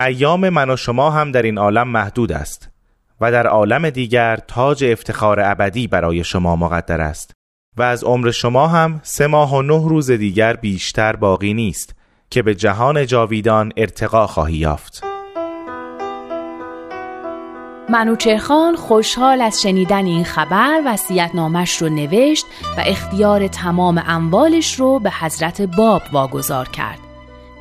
ایام 0.00 0.48
من 0.48 0.70
و 0.70 0.76
شما 0.76 1.10
هم 1.10 1.32
در 1.32 1.42
این 1.42 1.58
عالم 1.58 1.88
محدود 1.88 2.32
است 2.32 2.68
و 3.20 3.32
در 3.32 3.46
عالم 3.46 3.90
دیگر 3.90 4.36
تاج 4.36 4.84
افتخار 4.84 5.40
ابدی 5.40 5.86
برای 5.86 6.24
شما 6.24 6.56
مقدر 6.56 7.00
است. 7.00 7.32
و 7.76 7.82
از 7.82 8.04
عمر 8.04 8.30
شما 8.30 8.66
هم 8.66 9.00
سه 9.02 9.26
ماه 9.26 9.54
و 9.54 9.62
نه 9.62 9.88
روز 9.88 10.10
دیگر 10.10 10.56
بیشتر 10.56 11.16
باقی 11.16 11.54
نیست 11.54 11.94
که 12.30 12.42
به 12.42 12.54
جهان 12.54 13.06
جاویدان 13.06 13.72
ارتقا 13.76 14.26
خواهی 14.26 14.56
یافت. 14.56 15.04
منوچرخان 17.88 18.76
خوشحال 18.76 19.40
از 19.40 19.62
شنیدن 19.62 20.06
این 20.06 20.24
خبر 20.24 20.80
وسیعت 20.86 21.34
نامش 21.34 21.82
رو 21.82 21.88
نوشت 21.88 22.46
و 22.78 22.82
اختیار 22.86 23.48
تمام 23.48 24.02
اموالش 24.06 24.74
رو 24.74 24.98
به 24.98 25.10
حضرت 25.10 25.62
باب 25.62 26.02
واگذار 26.12 26.68
کرد. 26.68 27.11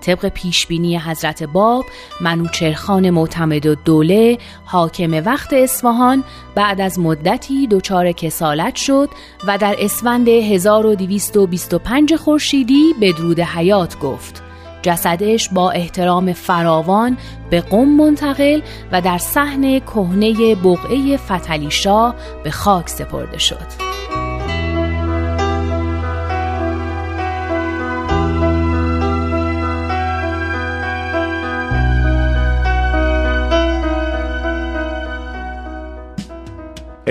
طبق 0.01 0.29
پیشبینی 0.29 0.97
حضرت 0.97 1.43
باب 1.43 1.85
منوچرخان 2.21 3.09
معتمد 3.09 3.65
و 3.65 3.75
دوله 3.75 4.37
حاکم 4.65 5.23
وقت 5.25 5.53
اصفهان 5.53 6.23
بعد 6.55 6.81
از 6.81 6.99
مدتی 6.99 7.67
دچار 7.67 8.11
کسالت 8.11 8.75
شد 8.75 9.09
و 9.47 9.57
در 9.57 9.75
اسفند 9.79 10.27
1225 10.27 12.15
خورشیدی 12.15 12.95
بدرود 13.01 13.39
حیات 13.39 13.99
گفت 13.99 14.43
جسدش 14.81 15.49
با 15.49 15.71
احترام 15.71 16.33
فراوان 16.33 17.17
به 17.49 17.61
قم 17.61 17.87
منتقل 17.87 18.61
و 18.91 19.01
در 19.01 19.17
صحن 19.17 19.79
کهنه 19.79 20.55
بقعه 20.55 21.17
فتلی 21.17 21.71
شاه 21.71 22.15
به 22.43 22.51
خاک 22.51 22.89
سپرده 22.89 23.37
شد. 23.37 23.90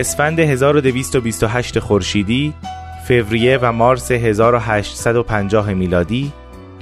اسفند 0.01 0.41
1228 0.41 1.79
خورشیدی، 1.79 2.55
فوریه 3.09 3.59
و 3.63 3.73
مارس 3.73 4.11
1850 4.11 5.75
میلادی، 5.75 6.33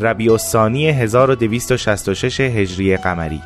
ربیع 0.01 0.33
الثانی 0.33 0.89
1266 0.89 2.41
هجری 2.41 2.97
قمری. 2.97 3.41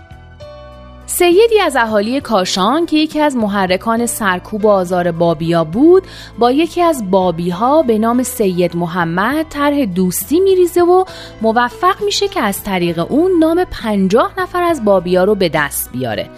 سیدی 1.14 1.60
از 1.60 1.76
اهالی 1.76 2.20
کاشان 2.20 2.86
که 2.86 2.96
یکی 2.96 3.20
از 3.20 3.36
محرکان 3.36 4.06
سرکوب 4.06 4.66
آزار 4.66 5.12
بابیا 5.12 5.64
بود 5.64 6.02
با 6.38 6.52
یکی 6.52 6.82
از 6.82 7.10
بابی 7.10 7.50
ها 7.50 7.82
به 7.82 7.98
نام 7.98 8.22
سید 8.22 8.76
محمد 8.76 9.46
طرح 9.48 9.84
دوستی 9.84 10.40
میریزه 10.40 10.82
و 10.82 11.04
موفق 11.42 12.02
میشه 12.04 12.28
که 12.28 12.40
از 12.40 12.62
طریق 12.64 13.12
اون 13.12 13.38
نام 13.38 13.64
پنجاه 13.64 14.32
نفر 14.38 14.62
از 14.62 14.84
بابیا 14.84 15.24
رو 15.24 15.34
به 15.34 15.48
دست 15.48 15.92
بیاره. 15.92 16.30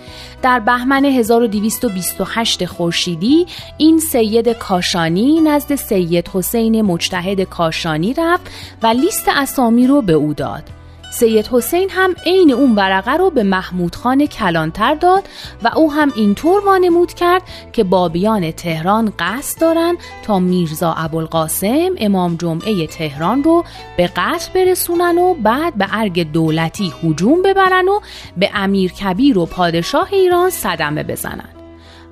در 0.42 0.60
بهمن 0.60 1.04
1228 1.04 2.64
خورشیدی 2.64 3.46
این 3.78 3.98
سید 3.98 4.48
کاشانی 4.48 5.40
نزد 5.40 5.74
سید 5.74 6.28
حسین 6.28 6.82
مجتهد 6.82 7.40
کاشانی 7.40 8.14
رفت 8.14 8.50
و 8.82 8.86
لیست 8.86 9.28
اسامی 9.28 9.86
رو 9.86 10.02
به 10.02 10.12
او 10.12 10.34
داد. 10.34 10.83
سید 11.14 11.46
حسین 11.46 11.90
هم 11.90 12.14
عین 12.26 12.52
اون 12.52 12.74
ورقه 12.74 13.12
رو 13.12 13.30
به 13.30 13.42
محمود 13.42 13.94
خان 13.94 14.26
کلانتر 14.26 14.94
داد 14.94 15.28
و 15.62 15.70
او 15.76 15.92
هم 15.92 16.12
اینطور 16.16 16.64
وانمود 16.64 17.12
کرد 17.12 17.42
که 17.72 17.84
بابیان 17.84 18.50
تهران 18.50 19.12
قصد 19.18 19.60
دارن 19.60 19.96
تا 20.22 20.38
میرزا 20.38 20.92
ابوالقاسم 20.92 21.90
امام 21.98 22.36
جمعه 22.36 22.86
تهران 22.86 23.44
رو 23.44 23.64
به 23.96 24.06
قتل 24.06 24.52
برسونن 24.54 25.18
و 25.18 25.34
بعد 25.34 25.74
به 25.74 25.86
ارگ 25.90 26.32
دولتی 26.32 26.92
هجوم 27.02 27.42
ببرن 27.42 27.88
و 27.88 28.00
به 28.36 28.50
امیر 28.54 28.92
کبیر 28.92 29.38
و 29.38 29.46
پادشاه 29.46 30.08
ایران 30.12 30.50
صدمه 30.50 31.02
بزنن. 31.02 31.48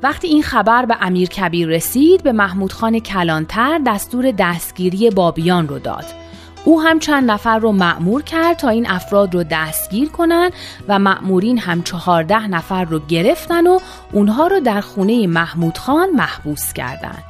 وقتی 0.02 0.28
این 0.28 0.42
خبر 0.42 0.86
به 0.86 0.96
امیر 1.00 1.28
کبیر 1.28 1.68
رسید 1.68 2.22
به 2.22 2.32
محمود 2.32 2.72
خان 2.72 2.98
کلانتر 2.98 3.80
دستور 3.86 4.30
دستگیری 4.30 5.10
بابیان 5.10 5.68
رو 5.68 5.78
داد. 5.78 6.21
او 6.64 6.82
هم 6.82 6.98
چند 6.98 7.30
نفر 7.30 7.58
رو 7.58 7.72
معمور 7.72 8.22
کرد 8.22 8.56
تا 8.56 8.68
این 8.68 8.90
افراد 8.90 9.34
رو 9.34 9.44
دستگیر 9.50 10.08
کنن 10.08 10.50
و 10.88 10.98
معمورین 10.98 11.58
هم 11.58 11.82
چهارده 11.82 12.46
نفر 12.46 12.84
رو 12.84 12.98
گرفتن 12.98 13.66
و 13.66 13.78
اونها 14.12 14.46
رو 14.46 14.60
در 14.60 14.80
خونه 14.80 15.26
محمود 15.26 15.78
خان 15.78 16.10
محبوس 16.10 16.72
کردند. 16.72 17.24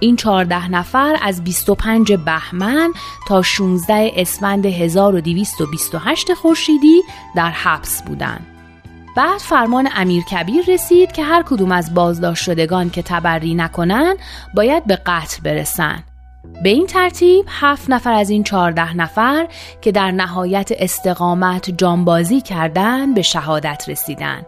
این 0.00 0.16
14 0.16 0.68
نفر 0.68 1.16
از 1.22 1.44
25 1.44 2.12
بهمن 2.12 2.92
تا 3.28 3.42
16 3.42 4.12
اسفند 4.16 4.66
1228 4.66 6.34
خورشیدی 6.34 7.02
در 7.36 7.50
حبس 7.50 8.02
بودند. 8.02 8.46
بعد 9.16 9.38
فرمان 9.38 9.88
امیر 9.94 10.22
کبیر 10.24 10.64
رسید 10.68 11.12
که 11.12 11.24
هر 11.24 11.42
کدوم 11.42 11.72
از 11.72 11.94
بازداشت 11.94 12.44
شدگان 12.44 12.90
که 12.90 13.02
تبری 13.02 13.54
نکنن 13.54 14.16
باید 14.54 14.84
به 14.84 14.96
قتل 15.06 15.42
برسن. 15.42 16.04
به 16.62 16.68
این 16.68 16.86
ترتیب 16.86 17.44
هفت 17.48 17.90
نفر 17.90 18.12
از 18.12 18.30
این 18.30 18.44
چهارده 18.44 18.96
نفر 18.96 19.46
که 19.80 19.92
در 19.92 20.10
نهایت 20.10 20.70
استقامت 20.78 21.70
جانبازی 21.70 22.40
کردند 22.40 23.14
به 23.14 23.22
شهادت 23.22 23.84
رسیدند. 23.88 24.46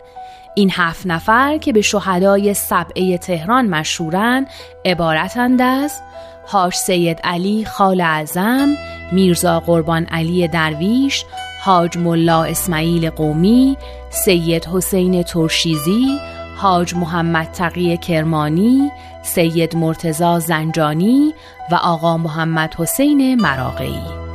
این 0.55 0.71
هفت 0.73 1.07
نفر 1.07 1.59
که 1.59 1.73
به 1.73 1.81
شهدای 1.81 2.55
سبعه 2.55 3.19
تهران 3.19 3.67
مشهورن 3.67 4.47
عبارتند 4.85 5.63
از 5.63 6.01
هاش 6.47 6.77
سید 6.77 7.21
علی 7.25 7.65
خال 7.65 8.01
اعظم 8.01 8.69
میرزا 9.13 9.61
قربان 9.61 10.05
علی 10.05 10.49
درویش 10.49 11.25
حاج 11.65 11.99
ملا 11.99 12.45
اسماعیل 12.45 13.11
قومی 13.11 13.77
سید 14.11 14.65
حسین 14.67 15.23
ترشیزی 15.23 16.19
حاج 16.59 16.95
محمد 16.95 17.47
تقی 17.53 17.97
کرمانی 17.97 18.91
سید 19.23 19.77
مرتزا 19.77 20.39
زنجانی 20.39 21.35
و 21.73 21.75
آقا 21.75 22.17
محمد 22.17 22.75
حسین 22.79 23.41
مراقعی. 23.41 24.27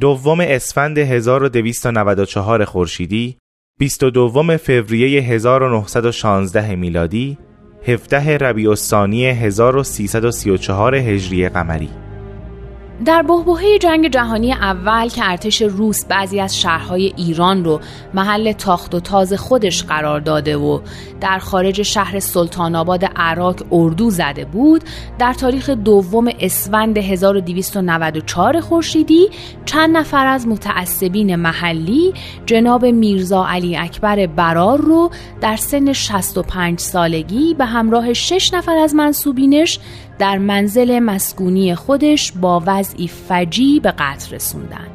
دوم 0.00 0.40
اسفند 0.40 0.98
1294 0.98 2.64
خورشیدی 2.64 3.38
22 3.78 4.56
فوریه 4.56 5.20
1916 5.20 6.76
میلادی 6.76 7.38
17 7.86 8.36
ربیع 8.36 8.70
الثانی 8.70 9.26
1334 9.26 10.94
هجری 10.94 11.48
قمری. 11.48 11.88
در 13.04 13.22
بحبوحه 13.22 13.78
جنگ 13.78 14.08
جهانی 14.08 14.52
اول 14.52 15.08
که 15.08 15.30
ارتش 15.30 15.62
روس 15.62 16.04
بعضی 16.04 16.40
از 16.40 16.60
شهرهای 16.60 17.12
ایران 17.16 17.64
رو 17.64 17.80
محل 18.14 18.52
تاخت 18.52 18.94
و 18.94 19.00
تاز 19.00 19.32
خودش 19.32 19.84
قرار 19.84 20.20
داده 20.20 20.56
و 20.56 20.80
در 21.20 21.38
خارج 21.38 21.82
شهر 21.82 22.18
سلطان 22.18 22.76
آباد 22.76 23.04
عراق 23.04 23.56
اردو 23.72 24.10
زده 24.10 24.44
بود 24.44 24.84
در 25.18 25.32
تاریخ 25.32 25.70
دوم 25.70 26.30
اسفند 26.40 26.98
1294 26.98 28.60
خورشیدی 28.60 29.28
چند 29.64 29.96
نفر 29.96 30.26
از 30.26 30.46
متعصبین 30.46 31.36
محلی 31.36 32.14
جناب 32.46 32.86
میرزا 32.86 33.46
علی 33.48 33.76
اکبر 33.76 34.26
برار 34.26 34.80
رو 34.80 35.10
در 35.40 35.56
سن 35.56 35.92
65 35.92 36.78
سالگی 36.78 37.54
به 37.54 37.64
همراه 37.64 38.12
6 38.12 38.54
نفر 38.54 38.76
از 38.76 38.94
منصوبینش 38.94 39.78
در 40.18 40.38
منزل 40.38 40.98
مسکونی 40.98 41.74
خودش 41.74 42.32
با 42.32 42.62
وضعی 42.66 43.08
فجی 43.08 43.80
به 43.80 43.92
قتل 43.98 44.34
رسوندن. 44.34 44.88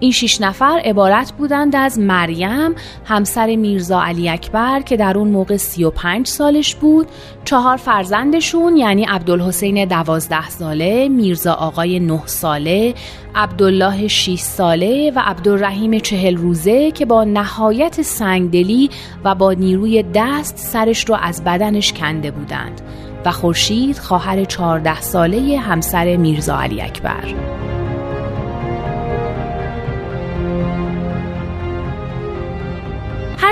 این 0.00 0.12
شش 0.12 0.40
نفر 0.40 0.80
عبارت 0.84 1.32
بودند 1.32 1.76
از 1.76 1.98
مریم 1.98 2.74
همسر 3.04 3.56
میرزا 3.56 4.02
علی 4.02 4.28
اکبر 4.28 4.80
که 4.80 4.96
در 4.96 5.18
اون 5.18 5.28
موقع 5.28 5.56
35 5.56 6.26
سالش 6.26 6.74
بود 6.74 7.08
چهار 7.44 7.76
فرزندشون 7.76 8.76
یعنی 8.76 9.04
عبدالحسین 9.04 9.84
دوازده 9.84 10.48
ساله 10.48 11.08
میرزا 11.08 11.52
آقای 11.52 12.00
9 12.00 12.22
ساله 12.26 12.94
عبدالله 13.34 14.08
6 14.08 14.38
ساله 14.38 15.12
و 15.16 15.22
عبدالرحیم 15.24 15.98
چهل 15.98 16.36
روزه 16.36 16.90
که 16.90 17.06
با 17.06 17.24
نهایت 17.24 18.02
سنگدلی 18.02 18.90
و 19.24 19.34
با 19.34 19.52
نیروی 19.52 20.04
دست 20.14 20.56
سرش 20.56 21.04
رو 21.08 21.14
از 21.22 21.44
بدنش 21.44 21.92
کنده 21.92 22.30
بودند. 22.30 22.80
و 23.24 23.30
خورشید 23.30 23.98
خواهر 23.98 24.44
چهارده 24.44 25.00
ساله 25.00 25.58
همسر 25.58 26.16
میرزا 26.16 26.60
علی 26.60 26.82
اکبر. 26.82 27.34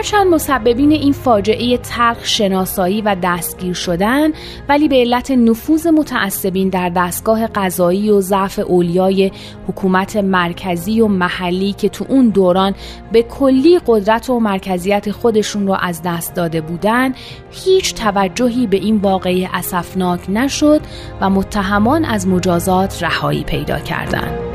هرچند 0.02 0.26
مسببین 0.26 0.92
این 0.92 1.12
فاجعه 1.12 1.78
تلخ 1.78 2.24
شناسایی 2.24 3.00
و 3.02 3.16
دستگیر 3.22 3.74
شدن 3.74 4.30
ولی 4.68 4.88
به 4.88 4.96
علت 4.96 5.30
نفوذ 5.30 5.86
متعصبین 5.86 6.68
در 6.68 6.88
دستگاه 6.88 7.46
قضایی 7.46 8.10
و 8.10 8.20
ضعف 8.20 8.58
اولیای 8.58 9.30
حکومت 9.68 10.16
مرکزی 10.16 11.00
و 11.00 11.08
محلی 11.08 11.72
که 11.72 11.88
تو 11.88 12.06
اون 12.08 12.28
دوران 12.28 12.74
به 13.12 13.22
کلی 13.22 13.80
قدرت 13.86 14.30
و 14.30 14.40
مرکزیت 14.40 15.10
خودشون 15.10 15.66
رو 15.66 15.76
از 15.80 16.02
دست 16.04 16.34
داده 16.34 16.60
بودن 16.60 17.14
هیچ 17.50 17.94
توجهی 17.94 18.66
به 18.66 18.76
این 18.76 18.96
واقعه 18.96 19.48
اسفناک 19.54 20.20
نشد 20.30 20.80
و 21.20 21.30
متهمان 21.30 22.04
از 22.04 22.28
مجازات 22.28 23.02
رهایی 23.02 23.44
پیدا 23.44 23.78
کردند. 23.78 24.51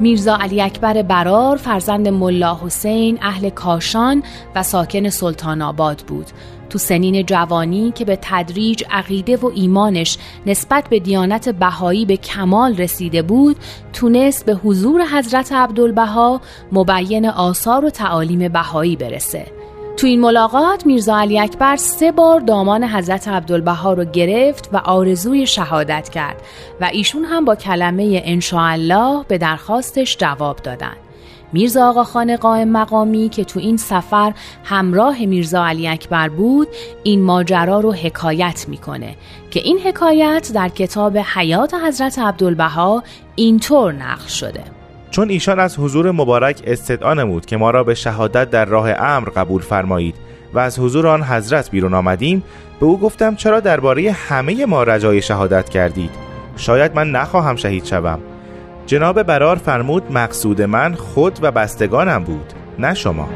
میرزا 0.00 0.36
علی 0.36 0.62
اکبر 0.62 1.02
برار 1.02 1.56
فرزند 1.56 2.08
ملا 2.08 2.58
حسین 2.62 3.18
اهل 3.22 3.50
کاشان 3.50 4.22
و 4.54 4.62
ساکن 4.62 5.08
سلطان 5.08 5.62
آباد 5.62 6.02
بود. 6.06 6.26
تو 6.70 6.78
سنین 6.78 7.26
جوانی 7.26 7.92
که 7.92 8.04
به 8.04 8.18
تدریج 8.22 8.84
عقیده 8.90 9.36
و 9.36 9.50
ایمانش 9.54 10.18
نسبت 10.46 10.88
به 10.88 10.98
دیانت 10.98 11.48
بهایی 11.48 12.04
به 12.04 12.16
کمال 12.16 12.76
رسیده 12.76 13.22
بود 13.22 13.56
تونست 13.92 14.46
به 14.46 14.54
حضور 14.54 15.04
حضرت 15.06 15.52
عبدالبها 15.52 16.40
مبین 16.72 17.26
آثار 17.26 17.84
و 17.84 17.90
تعالیم 17.90 18.48
بهایی 18.48 18.96
برسه. 18.96 19.46
تو 19.96 20.06
این 20.06 20.20
ملاقات 20.20 20.86
میرزا 20.86 21.18
علی 21.18 21.40
اکبر 21.40 21.76
سه 21.76 22.12
بار 22.12 22.40
دامان 22.40 22.84
حضرت 22.84 23.28
عبدالبها 23.28 23.92
رو 23.92 24.04
گرفت 24.04 24.68
و 24.72 24.76
آرزوی 24.76 25.46
شهادت 25.46 26.08
کرد 26.08 26.42
و 26.80 26.90
ایشون 26.92 27.24
هم 27.24 27.44
با 27.44 27.54
کلمه 27.54 28.22
انشاءالله 28.24 29.24
به 29.28 29.38
درخواستش 29.38 30.16
جواب 30.16 30.56
دادن. 30.56 30.96
میرزا 31.52 31.88
آقا 31.88 32.04
خان 32.04 32.36
قائم 32.36 32.68
مقامی 32.68 33.28
که 33.28 33.44
تو 33.44 33.60
این 33.60 33.76
سفر 33.76 34.34
همراه 34.64 35.24
میرزا 35.24 35.66
علی 35.66 35.88
اکبر 35.88 36.28
بود 36.28 36.68
این 37.02 37.22
ماجرا 37.22 37.80
رو 37.80 37.92
حکایت 37.92 38.64
می‌کنه 38.68 39.16
که 39.50 39.60
این 39.60 39.78
حکایت 39.78 40.50
در 40.54 40.68
کتاب 40.68 41.18
حیات 41.18 41.74
حضرت 41.74 42.18
عبدالبها 42.18 43.02
اینطور 43.36 43.92
نقل 43.92 44.26
شده. 44.26 44.75
چون 45.16 45.30
ایشان 45.30 45.58
از 45.58 45.78
حضور 45.78 46.10
مبارک 46.10 46.62
استدعا 46.66 47.14
نمود 47.14 47.46
که 47.46 47.56
ما 47.56 47.70
را 47.70 47.84
به 47.84 47.94
شهادت 47.94 48.50
در 48.50 48.64
راه 48.64 48.90
امر 48.90 49.28
قبول 49.28 49.62
فرمایید 49.62 50.14
و 50.54 50.58
از 50.58 50.78
حضور 50.78 51.06
آن 51.06 51.22
حضرت 51.22 51.70
بیرون 51.70 51.94
آمدیم 51.94 52.44
به 52.80 52.86
او 52.86 53.00
گفتم 53.00 53.34
چرا 53.34 53.60
درباره 53.60 54.12
همه 54.12 54.66
ما 54.66 54.82
رجای 54.82 55.22
شهادت 55.22 55.68
کردید؟ 55.68 56.10
شاید 56.56 56.96
من 56.96 57.10
نخواهم 57.10 57.56
شهید 57.56 57.84
شوم. 57.84 58.18
جناب 58.86 59.22
برار 59.22 59.56
فرمود 59.56 60.12
مقصود 60.12 60.62
من 60.62 60.94
خود 60.94 61.38
و 61.42 61.50
بستگانم 61.50 62.24
بود 62.24 62.52
نه 62.78 62.94
شما. 62.94 63.28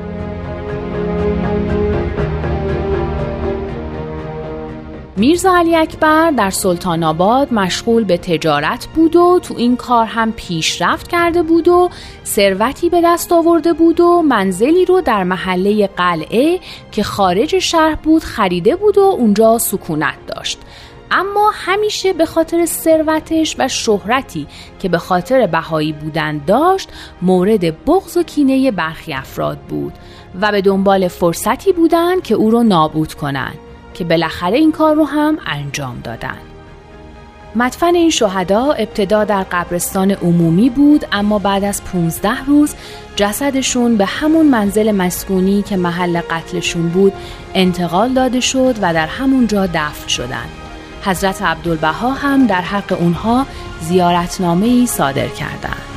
میرزا 5.17 5.57
علی 5.57 5.77
اکبر 5.77 6.31
در 6.31 6.51
سلطان 6.51 7.05
آباد 7.05 7.53
مشغول 7.53 8.05
به 8.05 8.17
تجارت 8.17 8.87
بود 8.87 9.17
و 9.17 9.41
تو 9.43 9.55
این 9.57 9.77
کار 9.77 10.07
هم 10.07 10.33
پیشرفت 10.33 11.09
کرده 11.09 11.43
بود 11.43 11.69
و 11.69 11.91
ثروتی 12.25 12.91
به 12.91 13.01
دست 13.05 13.33
آورده 13.33 13.73
بود 13.73 14.01
و 14.01 14.23
منزلی 14.23 14.85
رو 14.85 15.01
در 15.01 15.25
محله 15.25 15.87
قلعه 15.87 16.61
که 16.93 17.03
خارج 17.03 17.59
شهر 17.59 17.95
بود 17.95 18.25
خریده 18.25 18.77
بود 18.77 18.99
و 18.99 19.01
اونجا 19.01 19.59
سکونت 19.59 20.27
داشت. 20.27 20.59
اما 21.11 21.53
همیشه 21.55 22.13
به 22.13 22.27
خاطر 22.27 22.67
ثروتش 22.67 23.57
و 23.59 23.69
شهرتی 23.69 24.47
که 24.79 24.89
به 24.89 24.99
خاطر 24.99 25.47
بهایی 25.47 25.93
بودن 25.93 26.41
داشت 26.47 26.89
مورد 27.23 27.85
بغض 27.85 28.17
و 28.17 28.23
کینه 28.23 28.71
برخی 28.71 29.15
افراد 29.15 29.59
بود 29.59 29.93
و 30.41 30.53
به 30.53 30.61
دنبال 30.61 31.09
فرصتی 31.09 31.73
بودن 31.73 32.21
که 32.21 32.35
او 32.35 32.51
رو 32.51 32.63
نابود 32.63 33.15
کنند. 33.15 33.70
که 33.95 34.05
بالاخره 34.05 34.57
این 34.57 34.73
کار 34.73 34.95
رو 34.97 35.05
هم 35.05 35.39
انجام 35.47 36.01
دادن 36.05 36.39
مدفن 37.55 37.95
این 37.95 38.11
شهدا 38.11 38.73
ابتدا 38.73 39.25
در 39.25 39.43
قبرستان 39.43 40.11
عمومی 40.11 40.71
بود 40.71 41.07
اما 41.13 41.39
بعد 41.39 41.65
از 41.65 41.85
15 41.85 42.45
روز 42.47 42.75
جسدشون 43.17 43.97
به 43.97 44.05
همون 44.05 44.47
منزل 44.47 44.93
مسکونی 44.93 45.63
که 45.63 45.77
محل 45.77 46.21
قتلشون 46.21 46.89
بود 46.89 47.13
انتقال 47.55 48.13
داده 48.13 48.41
شد 48.41 48.75
و 48.83 48.95
در 48.95 49.07
همون 49.07 49.47
جا 49.47 49.67
دفن 49.67 50.09
شدند. 50.09 50.51
حضرت 51.05 51.43
عبدالبها 51.43 52.11
هم 52.11 52.47
در 52.47 52.61
حق 52.61 52.97
اونها 53.01 53.47
زیارتنامه 53.81 54.67
ای 54.67 54.87
صادر 54.87 55.29
کردند. 55.29 55.90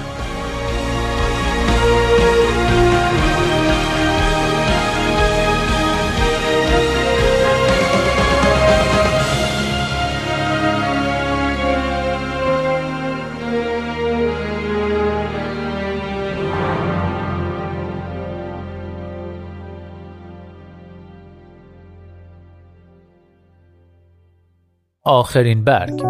آخرین 25.06 25.64
برگ. 25.64 26.04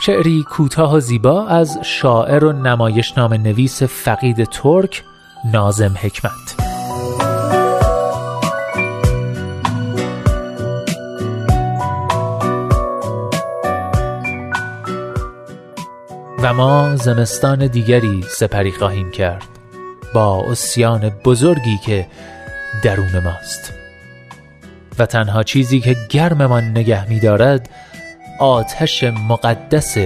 شعری 0.00 0.44
کوتاه 0.50 0.94
و 0.94 1.00
زیبا 1.00 1.46
از 1.46 1.78
شاعر 1.82 2.44
و 2.44 2.52
نمایشنامه 2.52 3.38
نویس 3.38 3.82
فقید 3.82 4.44
ترک 4.44 5.02
نازم 5.52 5.94
حکمت. 5.96 6.56
و 16.42 16.54
ما 16.54 16.96
زمستان 16.96 17.66
دیگری 17.66 18.24
سپری 18.28 18.72
خواهیم 18.72 19.10
کرد 19.10 19.48
با 20.14 20.44
اسیان 20.50 21.08
بزرگی 21.24 21.78
که 21.78 22.06
درون 22.82 23.24
ماست. 23.24 23.79
و 24.98 25.06
تنها 25.06 25.42
چیزی 25.42 25.80
که 25.80 25.96
گرممان 26.08 26.64
نگه 26.64 27.08
می 27.08 27.20
دارد 27.20 27.70
آتش 28.40 29.04
مقدس 29.04 29.96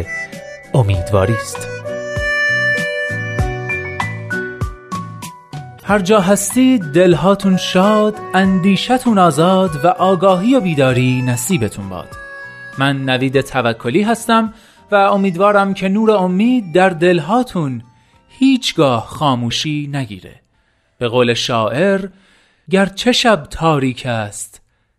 امیدواری 0.75 1.35
است. 1.35 1.69
هر 5.85 5.99
جا 5.99 6.21
هستید 6.21 6.83
دلهاتون 6.83 7.57
شاد 7.57 8.15
اندیشتون 8.35 9.19
آزاد 9.19 9.85
و 9.85 9.89
آگاهی 9.89 10.55
و 10.55 10.61
بیداری 10.61 11.23
نصیبتون 11.23 11.89
باد. 11.89 12.09
من 12.79 13.05
نوید 13.05 13.41
توکلی 13.41 14.03
هستم 14.03 14.55
و 14.91 14.95
امیدوارم 14.95 15.75
که 15.75 15.89
نور 15.89 16.11
امید 16.11 16.75
در 16.75 16.89
دلهاتون 16.89 17.83
هیچگاه 18.29 19.07
خاموشی 19.07 19.91
نگیره. 19.93 20.41
به 20.99 21.09
قول 21.09 21.35
شاعر 21.35 22.09
گرچه 22.71 23.13
شب 23.13 23.47
تاریک 23.51 24.07
است 24.07 24.64